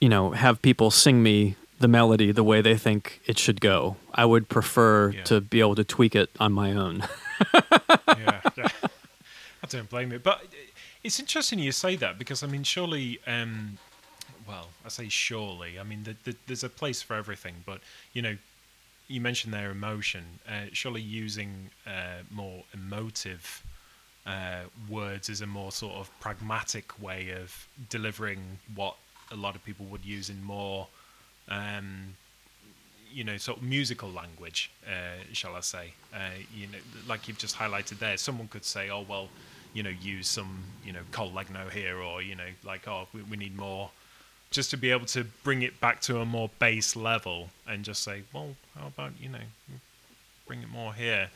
[0.00, 3.96] you know, have people sing me the melody the way they think it should go.
[4.12, 5.22] I would prefer yeah.
[5.24, 7.04] to be able to tweak it on my own.
[7.54, 8.40] yeah.
[9.62, 10.22] I don't blame it.
[10.22, 10.42] But
[11.02, 13.78] it's interesting you say that because I mean, surely, um,
[14.46, 15.78] well, I say surely.
[15.78, 17.80] I mean, the, the, there's a place for everything, but
[18.12, 18.36] you know,
[19.08, 20.24] you mentioned their emotion.
[20.48, 23.62] Uh, surely, using uh, more emotive
[24.26, 28.96] uh, words is a more sort of pragmatic way of delivering what
[29.32, 30.86] a lot of people would use in more.
[31.48, 32.16] Um,
[33.12, 35.92] you know, sort of musical language, uh, shall I say?
[36.14, 36.18] Uh,
[36.54, 38.16] you know, like you've just highlighted there.
[38.16, 39.28] Someone could say, "Oh, well,
[39.74, 43.22] you know, use some, you know, Col Legno here, or you know, like, oh, we,
[43.22, 43.90] we need more,
[44.50, 48.02] just to be able to bring it back to a more base level, and just
[48.02, 49.38] say, well, how about you know,
[50.46, 51.30] bring it more here.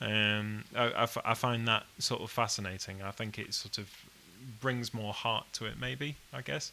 [0.00, 3.02] Um, I, I, f- I find that sort of fascinating.
[3.02, 3.90] I think it sort of
[4.60, 6.16] brings more heart to it, maybe.
[6.32, 6.72] I guess.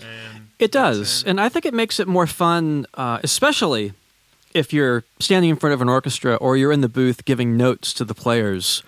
[0.00, 3.92] Um, it does, and I think it makes it more fun, uh, especially
[4.52, 7.92] if you're standing in front of an orchestra or you're in the booth giving notes
[7.94, 8.82] to the players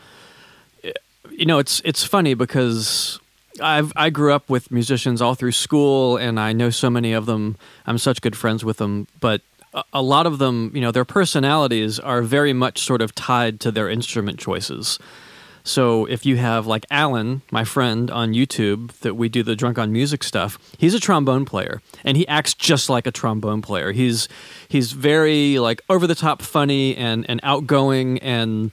[1.37, 3.21] you know, it's it's funny because
[3.61, 7.27] I've I grew up with musicians all through school, and I know so many of
[7.27, 7.57] them.
[7.87, 9.43] I'm such good friends with them, but
[9.75, 13.61] a, a lot of them, you know, their personalities are very much sort of tied
[13.61, 14.99] to their instrument choices.
[15.67, 19.79] So if you have like Alan, my friend on YouTube that we do the drunk
[19.79, 23.91] on music stuff, he's a trombone player and he acts just like a trombone player.
[23.91, 24.29] He's
[24.69, 28.71] he's very like over the top funny and and outgoing and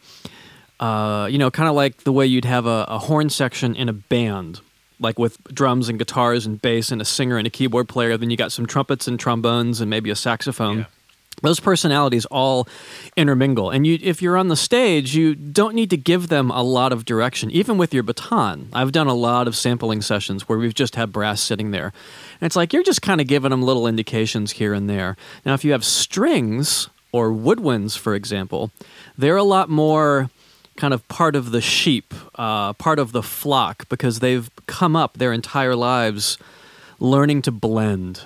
[0.79, 3.87] uh, you know, kind of like the way you'd have a, a, horn section in
[3.87, 4.59] a band.
[4.99, 8.17] like with drums and guitars and bass and a singer and a keyboard player.
[8.17, 10.79] Then you got some trumpets and trombones and maybe a saxophone.
[10.79, 10.85] Yeah.
[11.43, 12.69] Those personalities all
[13.17, 16.63] intermingle, and you, if you're on the stage, you don't need to give them a
[16.63, 18.69] lot of direction, even with your baton.
[18.71, 21.91] I've done a lot of sampling sessions where we've just had brass sitting there,
[22.39, 25.17] and it's like you're just kind of giving them little indications here and there.
[25.45, 28.71] Now, if you have strings or woodwinds, for example,
[29.17, 30.29] they're a lot more
[30.77, 35.17] kind of part of the sheep, uh, part of the flock, because they've come up
[35.17, 36.37] their entire lives
[36.99, 38.21] learning to blend.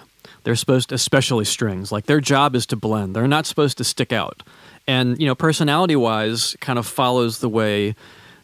[0.48, 3.14] They're supposed to, especially strings, like their job is to blend.
[3.14, 4.44] They're not supposed to stick out.
[4.88, 7.96] And, you know, personality wise, kind of follows the way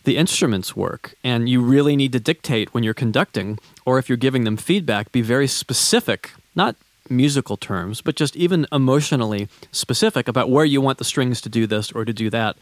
[0.04, 1.16] the instruments work.
[1.24, 5.14] And you really need to dictate when you're conducting, or if you're giving them feedback,
[5.14, 6.76] be very specific, not
[7.10, 11.66] musical terms, but just even emotionally specific about where you want the strings to do
[11.66, 12.58] this or to do that.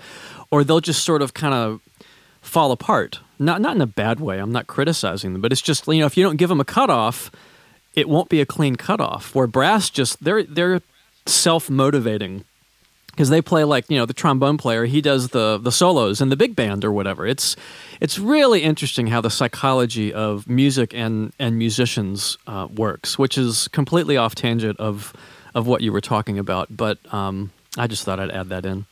[0.51, 1.81] Or they'll just sort of kind of
[2.43, 3.21] fall apart.
[3.39, 4.37] Not not in a bad way.
[4.37, 6.63] I'm not criticizing them, but it's just you know if you don't give them a
[6.63, 7.31] cutoff,
[7.95, 9.35] it won't be a clean cutoff.
[9.35, 10.81] Where brass just they're they're
[11.25, 12.43] self motivating
[13.11, 16.29] because they play like you know the trombone player he does the the solos in
[16.29, 17.27] the big band or whatever.
[17.27, 17.55] It's
[17.99, 23.67] it's really interesting how the psychology of music and and musicians uh, works, which is
[23.69, 25.13] completely off tangent of
[25.53, 26.75] of what you were talking about.
[26.75, 28.85] But um, I just thought I'd add that in.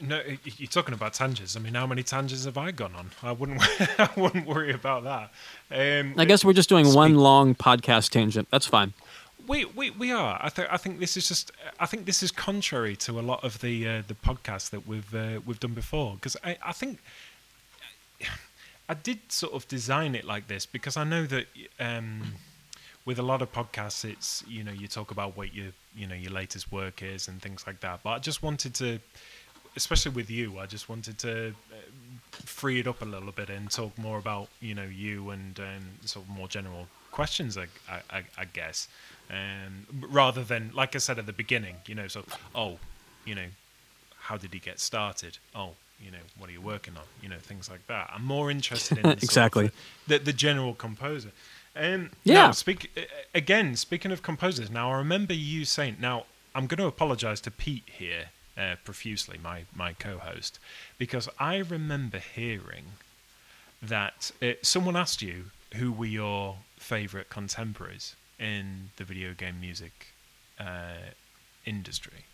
[0.00, 1.56] No, you're talking about tangents.
[1.56, 3.10] I mean, how many tangents have I gone on?
[3.22, 3.60] I wouldn't.
[3.98, 5.30] I wouldn't worry about that.
[5.70, 8.48] Um, I guess we're just doing speak- one long podcast tangent.
[8.50, 8.92] That's fine.
[9.46, 10.38] We, we we are.
[10.42, 11.50] I think I think this is just.
[11.80, 15.14] I think this is contrary to a lot of the uh, the podcasts that we've
[15.14, 16.14] uh, we've done before.
[16.14, 16.98] Because I, I think
[18.88, 21.46] I did sort of design it like this because I know that
[21.78, 22.22] um,
[23.04, 26.14] with a lot of podcasts, it's you know you talk about what your you know
[26.14, 28.00] your latest work is and things like that.
[28.02, 28.98] But I just wanted to,
[29.76, 31.74] especially with you, I just wanted to uh,
[32.32, 35.84] free it up a little bit and talk more about you know you and um,
[36.04, 37.66] sort of more general questions, I,
[38.10, 38.86] I, I guess,
[39.30, 42.78] um, rather than like I said at the beginning, you know, so oh,
[43.24, 43.46] you know,
[44.20, 45.38] how did he get started?
[45.54, 45.70] Oh,
[46.04, 47.02] you know, what are you working on?
[47.22, 48.10] You know, things like that.
[48.14, 49.70] I'm more interested in the sort of Exactly.
[50.06, 51.30] the, the general composer.
[51.74, 52.46] Um, Yeah.
[52.46, 52.90] now, speak
[53.34, 53.74] again.
[53.76, 55.96] Speaking of composers, now I remember you saying.
[56.00, 58.26] Now I'm going to apologise to Pete here
[58.58, 60.58] uh, profusely, my my co-host,
[60.98, 62.84] because I remember hearing
[63.80, 65.44] that uh, someone asked you
[65.76, 70.08] who were your favourite contemporaries in the video game music
[70.58, 71.12] uh,
[71.64, 72.24] industry,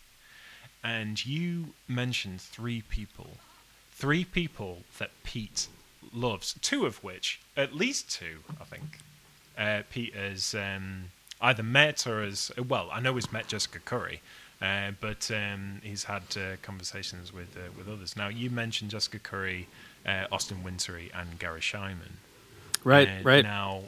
[0.83, 3.37] and you mentioned three people,
[3.91, 5.67] three people that Pete
[6.13, 6.55] loves.
[6.61, 8.99] Two of which, at least two, I think,
[9.57, 11.11] uh, Pete has um,
[11.41, 14.21] either met or has well, I know he's met Jessica Curry.
[14.65, 18.15] Uh, but um, he's had uh, conversations with uh, with others.
[18.15, 19.67] Now, you mentioned Jessica Curry,
[20.05, 22.13] uh, Austin Wintory, and Garry Schyman.
[22.83, 23.43] Right, Uh, right.
[23.43, 23.83] Now,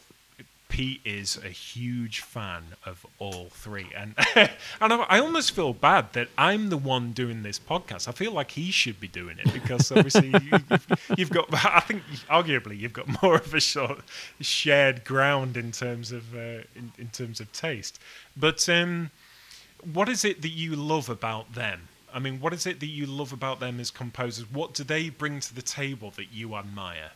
[0.69, 6.13] Pete is a huge fan of all three, and and I, I almost feel bad
[6.13, 8.07] that I'm the one doing this podcast.
[8.07, 11.47] I feel like he should be doing it because obviously you, you've, you've got.
[11.53, 13.99] I think arguably you've got more of a sort
[14.41, 17.99] shared ground in terms of uh, in, in terms of taste.
[18.35, 19.11] But um,
[19.83, 21.87] what is it that you love about them?
[22.13, 24.49] I mean, what is it that you love about them as composers?
[24.51, 27.11] What do they bring to the table that you admire?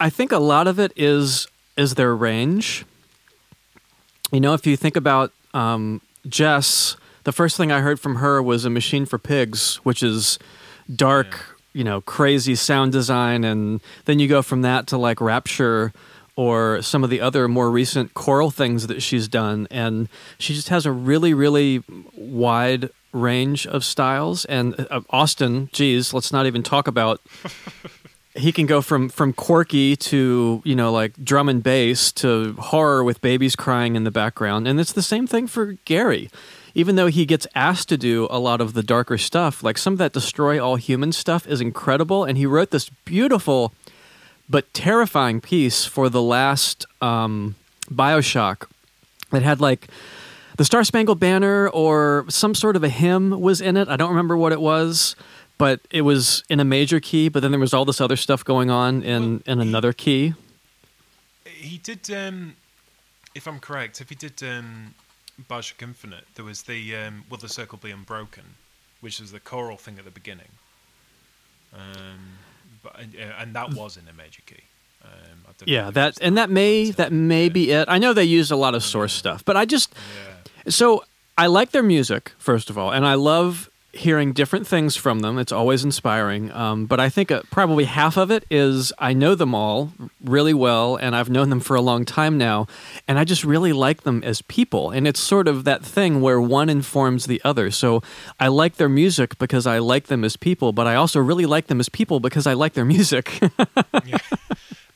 [0.00, 1.46] I think a lot of it is
[1.76, 2.84] is their range.
[4.32, 8.42] You know, if you think about um, Jess, the first thing I heard from her
[8.42, 10.38] was a Machine for Pigs, which is
[10.94, 15.92] dark, you know, crazy sound design, and then you go from that to like Rapture
[16.42, 20.70] or some of the other more recent choral things that she's done, and she just
[20.70, 21.84] has a really, really
[22.16, 24.44] wide range of styles.
[24.46, 27.20] And uh, Austin, geez, let's not even talk about
[28.34, 33.04] he can go from from quirky to you know like drum and bass to horror
[33.04, 34.66] with babies crying in the background.
[34.66, 36.28] And it's the same thing for gary.
[36.74, 39.92] Even though he gets asked to do a lot of the darker stuff like some
[39.92, 42.24] of that destroy all human stuff is incredible.
[42.24, 43.74] And he wrote this beautiful
[44.48, 47.54] but terrifying piece for the last um,
[47.90, 48.68] bioshock
[49.30, 49.88] that had like
[50.56, 53.88] the Star Spangled Banner or some sort of a hymn was in it.
[53.88, 55.16] I don't remember what it was,
[55.58, 57.28] but it was in a major key.
[57.28, 60.34] But then there was all this other stuff going on in in another key.
[61.44, 62.56] He did, um,
[63.34, 64.94] if I'm correct, if he did um,
[65.48, 68.44] Bioshock Infinite, there was the um, Will the Circle Be Unbroken,
[69.00, 70.48] which was the choral thing at the beginning.
[71.72, 72.38] Um,
[72.82, 74.62] but, uh, and that was in a major key.
[75.04, 75.10] Um,
[75.66, 77.88] Yeah, that and that may that may be it.
[77.88, 80.70] I know they used a lot of source stuff, but I just Yeah.
[80.70, 81.04] so
[81.36, 85.38] I like their music first of all, and I love hearing different things from them.
[85.38, 86.50] It's always inspiring.
[86.52, 89.92] Um, but I think uh, probably half of it is I know them all
[90.24, 92.66] really well, and I've known them for a long time now,
[93.06, 94.90] and I just really like them as people.
[94.90, 97.70] And it's sort of that thing where one informs the other.
[97.70, 98.02] So
[98.40, 101.66] I like their music because I like them as people, but I also really like
[101.66, 103.40] them as people because I like their music.
[104.06, 104.18] yeah.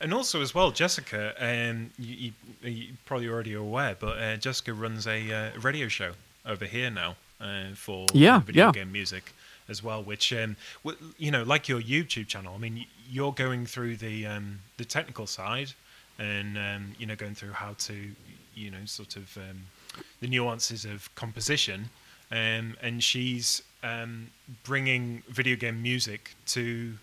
[0.01, 2.32] And also, as well, Jessica, um, you,
[2.62, 6.12] you, you probably already aware, but uh, Jessica runs a uh, radio show
[6.44, 8.72] over here now uh, for yeah, video yeah.
[8.72, 9.32] game music
[9.68, 10.03] as well.
[10.03, 10.57] Which um,
[11.18, 12.55] you know, like your YouTube channel.
[12.55, 15.72] I mean, you're going through the um, the technical side,
[16.18, 17.95] and um, you know, going through how to,
[18.55, 19.66] you know, sort of um,
[20.20, 21.91] the nuances of composition.
[22.30, 24.30] Um, and she's um,
[24.64, 26.95] bringing video game music to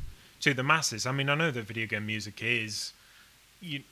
[0.42, 1.06] to the masses.
[1.06, 2.94] I mean, I know that video game music is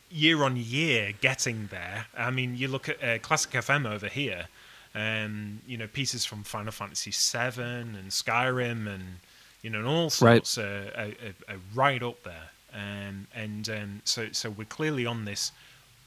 [0.10, 2.08] year on year getting there.
[2.18, 4.48] I mean, you look at uh, Classic FM over here
[4.94, 9.20] um, you know, pieces from Final Fantasy VII and Skyrim and
[9.62, 11.18] you know, and all sorts right.
[11.48, 12.50] are, right up there.
[12.74, 15.52] Um, and um, so, so we're clearly on this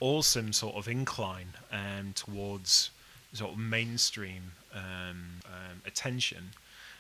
[0.01, 2.91] awesome sort of incline um, towards
[3.33, 6.51] sort of mainstream um, um, attention.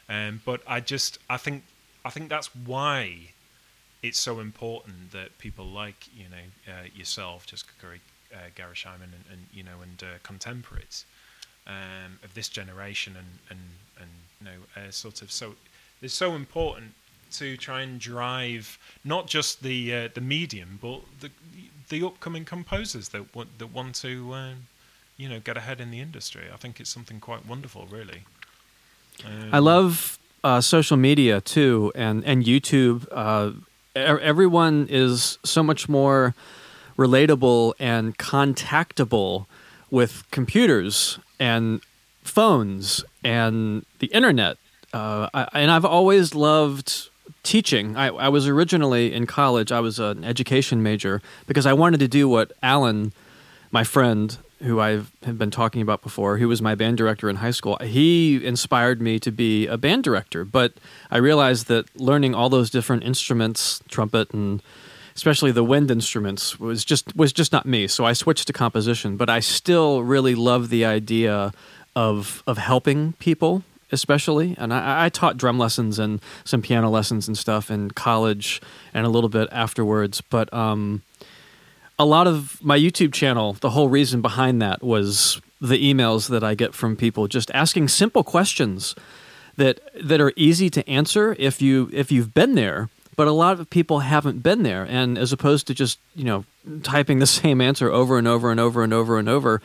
[0.09, 1.64] Um, but I just, I think,
[2.05, 3.30] I think that's why
[4.03, 8.01] it's so important that people like you know uh, yourself, Jessica Curry,
[8.32, 11.07] uh, Garry Schyman, and, and you know, and uh, contemporaries
[11.67, 13.61] um, of this generation, and and
[14.01, 14.11] and
[14.41, 15.55] you know, uh, sort of so
[16.03, 16.93] it's so important
[17.33, 21.31] to try and drive not just the uh, the medium, but the
[21.89, 24.67] the upcoming composers that want that want to um,
[25.17, 26.45] you know get ahead in the industry.
[26.53, 28.23] I think it's something quite wonderful, really.
[29.25, 33.07] Um, I love uh, social media too, and and YouTube.
[33.11, 33.53] Uh,
[33.97, 36.35] everyone is so much more
[36.99, 39.47] relatable and contactable
[39.91, 41.82] with computers and
[42.22, 44.57] phones and the internet.
[44.95, 47.11] Uh, I, and I've always loved
[47.42, 47.97] teaching.
[47.97, 52.09] I, I, was originally in college, I was an education major because I wanted to
[52.09, 53.12] do what Alan,
[53.70, 57.36] my friend, who I have been talking about before, who was my band director in
[57.36, 60.47] high school, he inspired me to be a band director.
[60.47, 60.72] But
[61.11, 64.62] I realized that learning all those different instruments, trumpet and
[65.17, 67.87] especially the wind instruments was just was just not me.
[67.87, 71.53] So I switched to composition, but I still really love the idea
[71.97, 73.62] of of helping people
[73.93, 74.55] especially.
[74.59, 78.61] And I, I, taught drum lessons and some piano lessons and stuff in college
[78.93, 80.21] and a little bit afterwards.
[80.21, 81.03] But um,
[81.99, 86.43] a lot of my YouTube channel, the whole reason behind that was the emails that
[86.43, 88.95] I get from people just asking simple questions
[89.57, 93.61] that that are easy to answer if you if you've been there but a lot
[93.61, 96.45] of people haven't been there and as opposed to just you know
[96.83, 99.62] typing the same answer over and over and over and over and over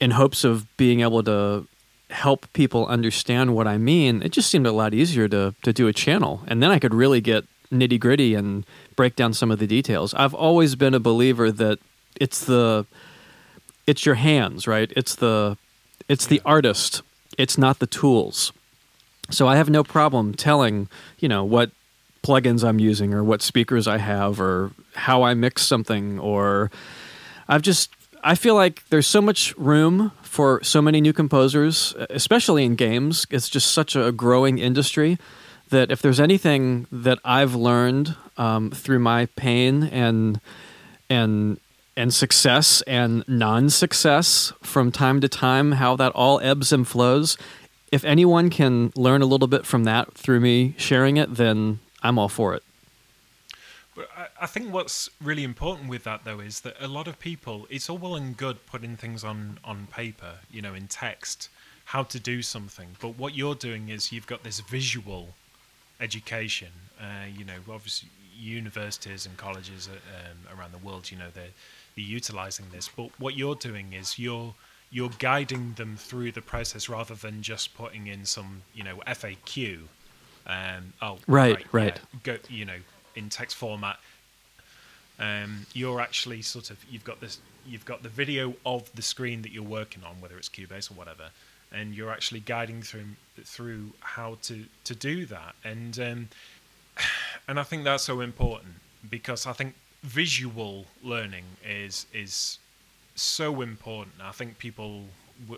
[0.00, 1.66] in hopes of being able to
[2.12, 5.88] help people understand what I mean, it just seemed a lot easier to to do
[5.88, 8.64] a channel, and then I could really get nitty gritty and
[8.96, 10.14] break down some of the details.
[10.14, 11.78] I've always been a believer that
[12.20, 12.86] it's the
[13.86, 14.92] it's your hands, right?
[14.94, 15.56] It's the
[16.08, 17.02] it's the artist.
[17.38, 18.52] It's not the tools.
[19.30, 21.70] So I have no problem telling, you know, what
[22.22, 26.70] plugins I'm using or what speakers I have or how I mix something or
[27.48, 27.90] I've just
[28.24, 33.26] I feel like there's so much room for so many new composers, especially in games.
[33.30, 35.18] It's just such a growing industry
[35.70, 40.40] that if there's anything that I've learned um, through my pain and
[41.10, 41.58] and
[41.94, 47.36] and success and non-success from time to time, how that all ebbs and flows.
[47.90, 52.18] If anyone can learn a little bit from that through me sharing it, then I'm
[52.18, 52.62] all for it.
[53.94, 57.18] But I, I think what's really important with that, though, is that a lot of
[57.18, 61.48] people, it's all well and good putting things on, on paper, you know, in text,
[61.86, 62.96] how to do something.
[63.00, 65.34] But what you're doing is you've got this visual
[66.00, 66.72] education.
[67.00, 71.54] Uh, you know, obviously, universities and colleges uh, um, around the world, you know, they're,
[71.94, 72.88] they're utilizing this.
[72.88, 74.54] But what you're doing is you're
[74.90, 79.78] you're guiding them through the process rather than just putting in some, you know, FAQ
[80.46, 81.66] um, oh, right, right.
[81.72, 82.00] right.
[82.12, 82.78] Yeah, go, you know,
[83.14, 83.98] in text format.
[85.18, 89.42] Um, you're actually sort of you've got this you've got the video of the screen
[89.42, 91.30] that you're working on, whether it's Cubase or whatever,
[91.70, 95.54] and you're actually guiding through through how to to do that.
[95.64, 96.28] And um,
[97.48, 98.74] and I think that's so important
[99.08, 102.58] because I think visual learning is is
[103.14, 104.16] so important.
[104.22, 105.04] I think people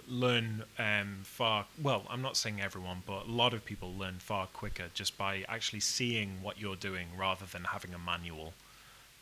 [0.08, 4.46] learn um, far well i'm not saying everyone but a lot of people learn far
[4.48, 8.52] quicker just by actually seeing what you're doing rather than having a manual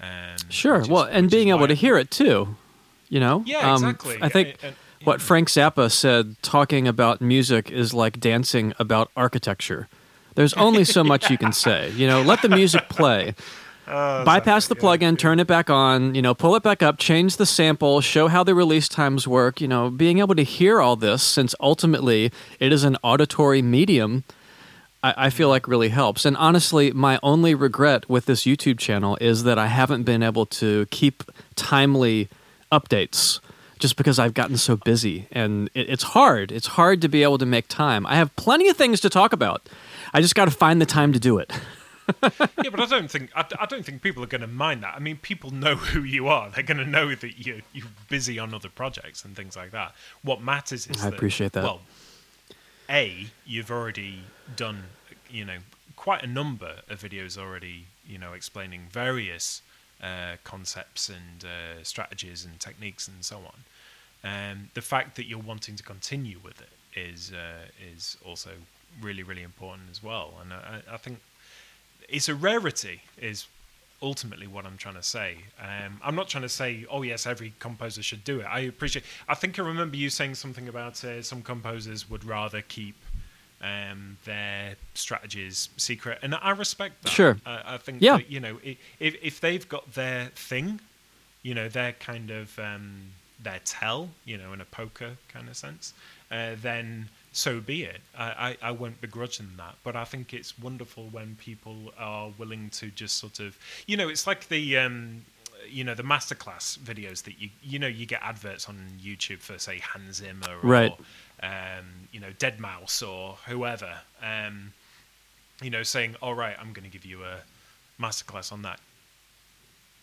[0.00, 2.56] um, sure is, well and being able to hear it too
[3.08, 4.56] you know yeah um, exactly i think
[5.04, 9.88] what Frank Zappa said talking about music is like dancing about architecture.
[10.34, 11.90] There's only so much you can say.
[11.90, 13.34] You know, let the music play.
[13.86, 17.36] Oh, Bypass the plug-in, turn it back on, you know, pull it back up, change
[17.36, 20.94] the sample, show how the release times work, you know, being able to hear all
[20.94, 22.30] this since ultimately
[22.60, 24.22] it is an auditory medium,
[25.02, 26.24] I, I feel like really helps.
[26.24, 30.46] And honestly, my only regret with this YouTube channel is that I haven't been able
[30.46, 31.24] to keep
[31.56, 32.28] timely
[32.70, 33.40] updates
[33.80, 36.52] just because I've gotten so busy and it, it's hard.
[36.52, 38.06] It's hard to be able to make time.
[38.06, 39.68] I have plenty of things to talk about.
[40.14, 41.52] I just got to find the time to do it.
[42.22, 44.94] yeah, but I don't think I, I don't think people are going to mind that.
[44.94, 46.50] I mean, people know who you are.
[46.50, 49.94] They're going to know that you you're busy on other projects and things like that.
[50.22, 51.64] What matters is I that, appreciate that.
[51.64, 51.80] Well,
[52.90, 54.20] a you've already
[54.56, 54.84] done
[55.30, 55.58] you know
[55.96, 59.62] quite a number of videos already you know explaining various
[60.02, 63.64] uh, concepts and uh, strategies and techniques and so on.
[64.24, 68.50] Um, the fact that you're wanting to continue with it is uh, is also
[69.00, 70.34] really really important as well.
[70.40, 71.20] And I, I think
[72.08, 73.46] it's a rarity is
[74.00, 75.36] ultimately what I'm trying to say.
[75.60, 78.46] Um, I'm not trying to say, oh yes, every composer should do it.
[78.46, 79.04] I appreciate.
[79.28, 82.96] I think I remember you saying something about uh, some composers would rather keep
[83.62, 87.10] um, their strategies secret, and I respect that.
[87.10, 87.36] Sure.
[87.46, 88.16] I, I think Yeah.
[88.16, 90.80] that, you know if if they've got their thing,
[91.42, 95.56] you know their kind of um, their tell, you know, in a poker kind of
[95.56, 95.94] sense,
[96.30, 98.00] uh, then so be it.
[98.16, 102.30] I, I, I won't begrudge them that, but I think it's wonderful when people are
[102.38, 103.56] willing to just sort of,
[103.86, 104.78] you know, it's like the.
[104.78, 105.22] Um,
[105.70, 109.60] you know the masterclass videos that you you know you get adverts on YouTube for
[109.60, 110.92] say Hans Zimmer or Right.
[111.40, 114.72] um, you know deadmau5 or whoever um,
[115.62, 117.36] you know saying all right I'm going to give you a
[118.02, 118.80] masterclass on that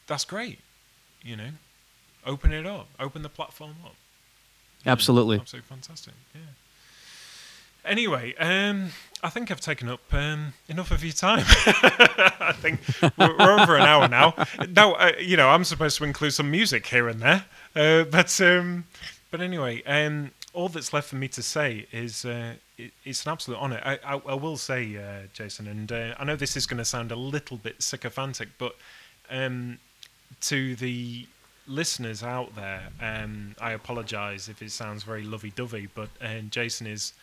[0.07, 0.59] that's great
[1.25, 1.49] you know
[2.25, 3.95] open it up open the platform up
[4.85, 5.39] Absolutely.
[5.39, 6.39] absolutely fantastic yeah
[7.85, 8.89] anyway um,
[9.21, 12.79] I think I've taken up um, enough of your time I think
[13.17, 14.33] we're, we're over an hour now
[14.69, 18.39] now uh, you know I'm supposed to include some music here and there uh, but
[18.41, 18.85] um,
[19.31, 23.31] but anyway um, all that's left for me to say is uh, it, it's an
[23.31, 23.81] absolute honour.
[23.83, 26.85] I, I, I will say, uh, Jason, and uh, I know this is going to
[26.85, 28.75] sound a little bit sycophantic, but
[29.29, 29.77] um,
[30.41, 31.27] to the
[31.67, 37.13] listeners out there, um, I apologise if it sounds very lovey-dovey, but uh, Jason is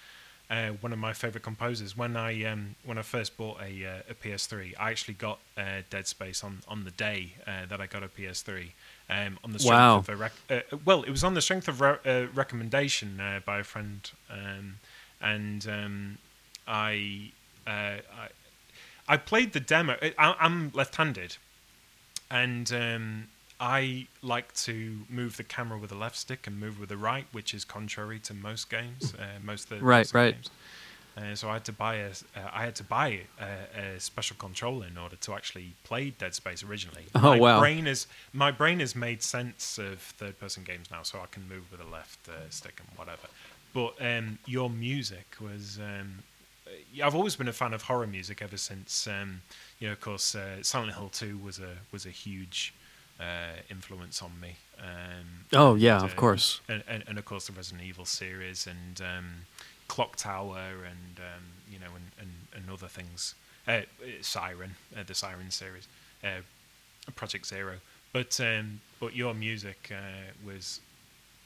[0.50, 1.96] uh, one of my favourite composers.
[1.96, 5.82] When I um, when I first bought a, uh, a PS3, I actually got uh,
[5.90, 8.68] Dead Space on, on the day uh, that I got a PS3.
[9.08, 9.98] Um, on the strength Wow.
[9.98, 13.40] of a rec- uh, well, it was on the strength of re- uh, recommendation uh,
[13.44, 14.78] by a friend, um,
[15.20, 16.18] and um,
[16.66, 17.30] I,
[17.66, 18.28] uh, I
[19.08, 19.96] I played the demo.
[20.02, 21.36] I, I'm left-handed,
[22.30, 23.28] and um,
[23.58, 27.26] I like to move the camera with the left stick and move with the right,
[27.32, 30.34] which is contrary to most games, uh, most of the Right, most of the right.
[30.34, 30.50] games.
[31.16, 34.36] Uh, so I had to buy a, uh, I had to buy a, a special
[34.38, 37.04] controller in order to actually play Dead Space originally.
[37.14, 37.60] Oh, my wow.
[37.60, 41.70] Brain is my brain has made sense of third-person games now, so I can move
[41.70, 43.28] with the left uh, stick and whatever.
[43.72, 45.78] But um, your music was.
[45.78, 46.18] Um,
[46.66, 49.06] uh, I've always been a fan of horror music ever since.
[49.06, 49.40] Um,
[49.78, 52.74] you know, of course, uh, Silent Hill Two was a was a huge
[53.20, 54.56] uh, influence on me.
[54.78, 56.60] Um, Oh, yeah, and, of uh, course.
[56.68, 59.26] and, and, and of course the Resident Evil series and um,
[59.88, 63.34] Clock Tower and um, you know and, and, and other things.
[63.68, 63.82] Uh, uh,
[64.20, 65.88] Siren, uh, the Siren series,
[66.22, 66.40] uh,
[67.14, 67.74] Project Zero.
[68.12, 70.80] But um, but your music uh, was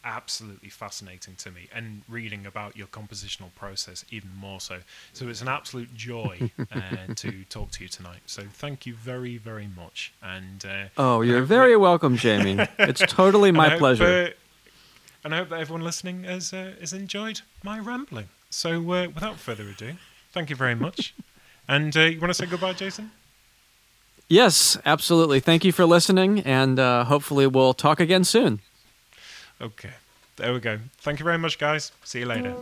[0.04, 4.78] absolutely fascinating to me, and reading about your compositional process even more so.
[5.12, 8.20] So it's an absolute joy uh, to talk to you tonight.
[8.26, 10.12] So thank you very very much.
[10.22, 12.66] And uh, Oh, you're hope very welcome, Jamie.
[12.78, 14.04] It's totally and my hope, pleasure.
[14.04, 14.30] uh,
[15.24, 18.28] and I hope that everyone listening has uh, has enjoyed my rambling.
[18.50, 19.94] So, uh, without further ado,
[20.32, 21.14] thank you very much.
[21.68, 23.10] and uh, you want to say goodbye, Jason?
[24.28, 25.40] Yes, absolutely.
[25.40, 28.60] Thank you for listening, and uh, hopefully we'll talk again soon.
[29.60, 29.92] Okay,
[30.36, 30.78] there we go.
[30.98, 31.92] Thank you very much, guys.
[32.04, 32.54] See you later.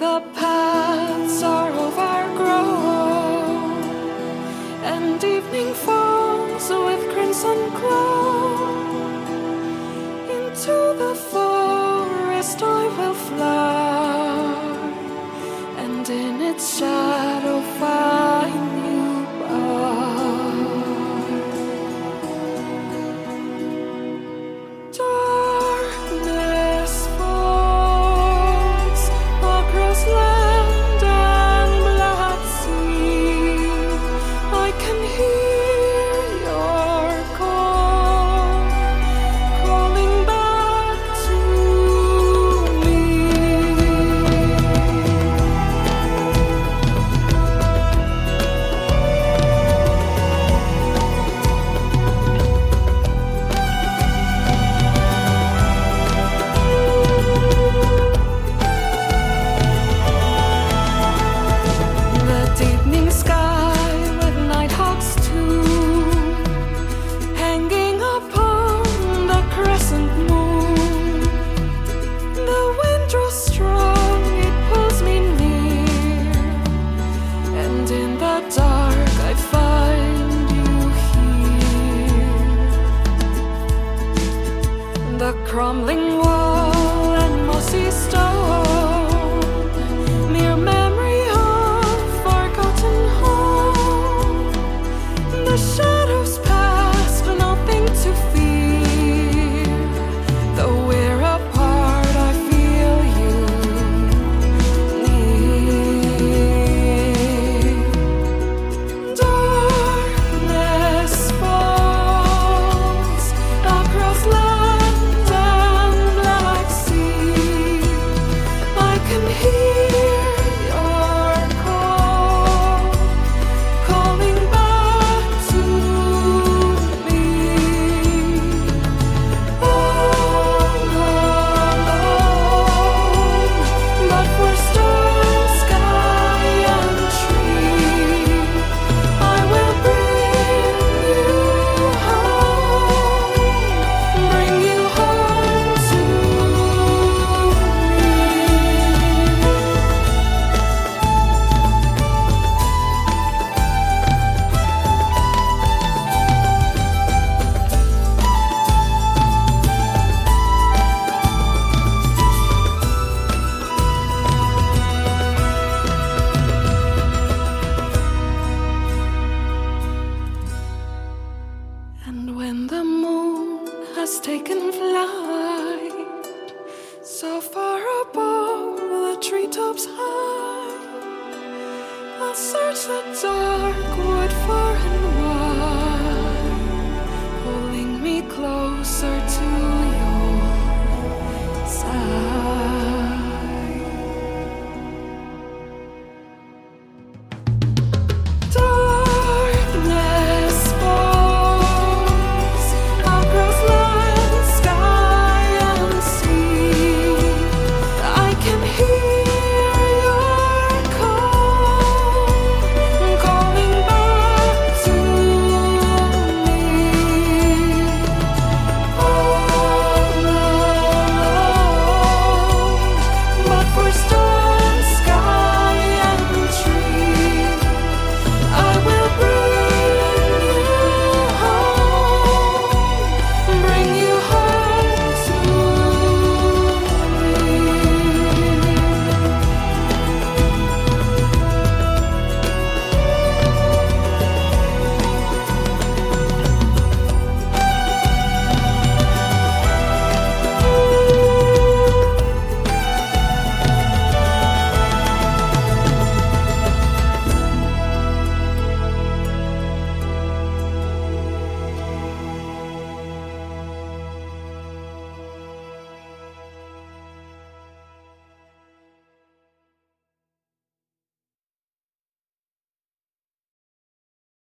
[0.00, 0.49] The paths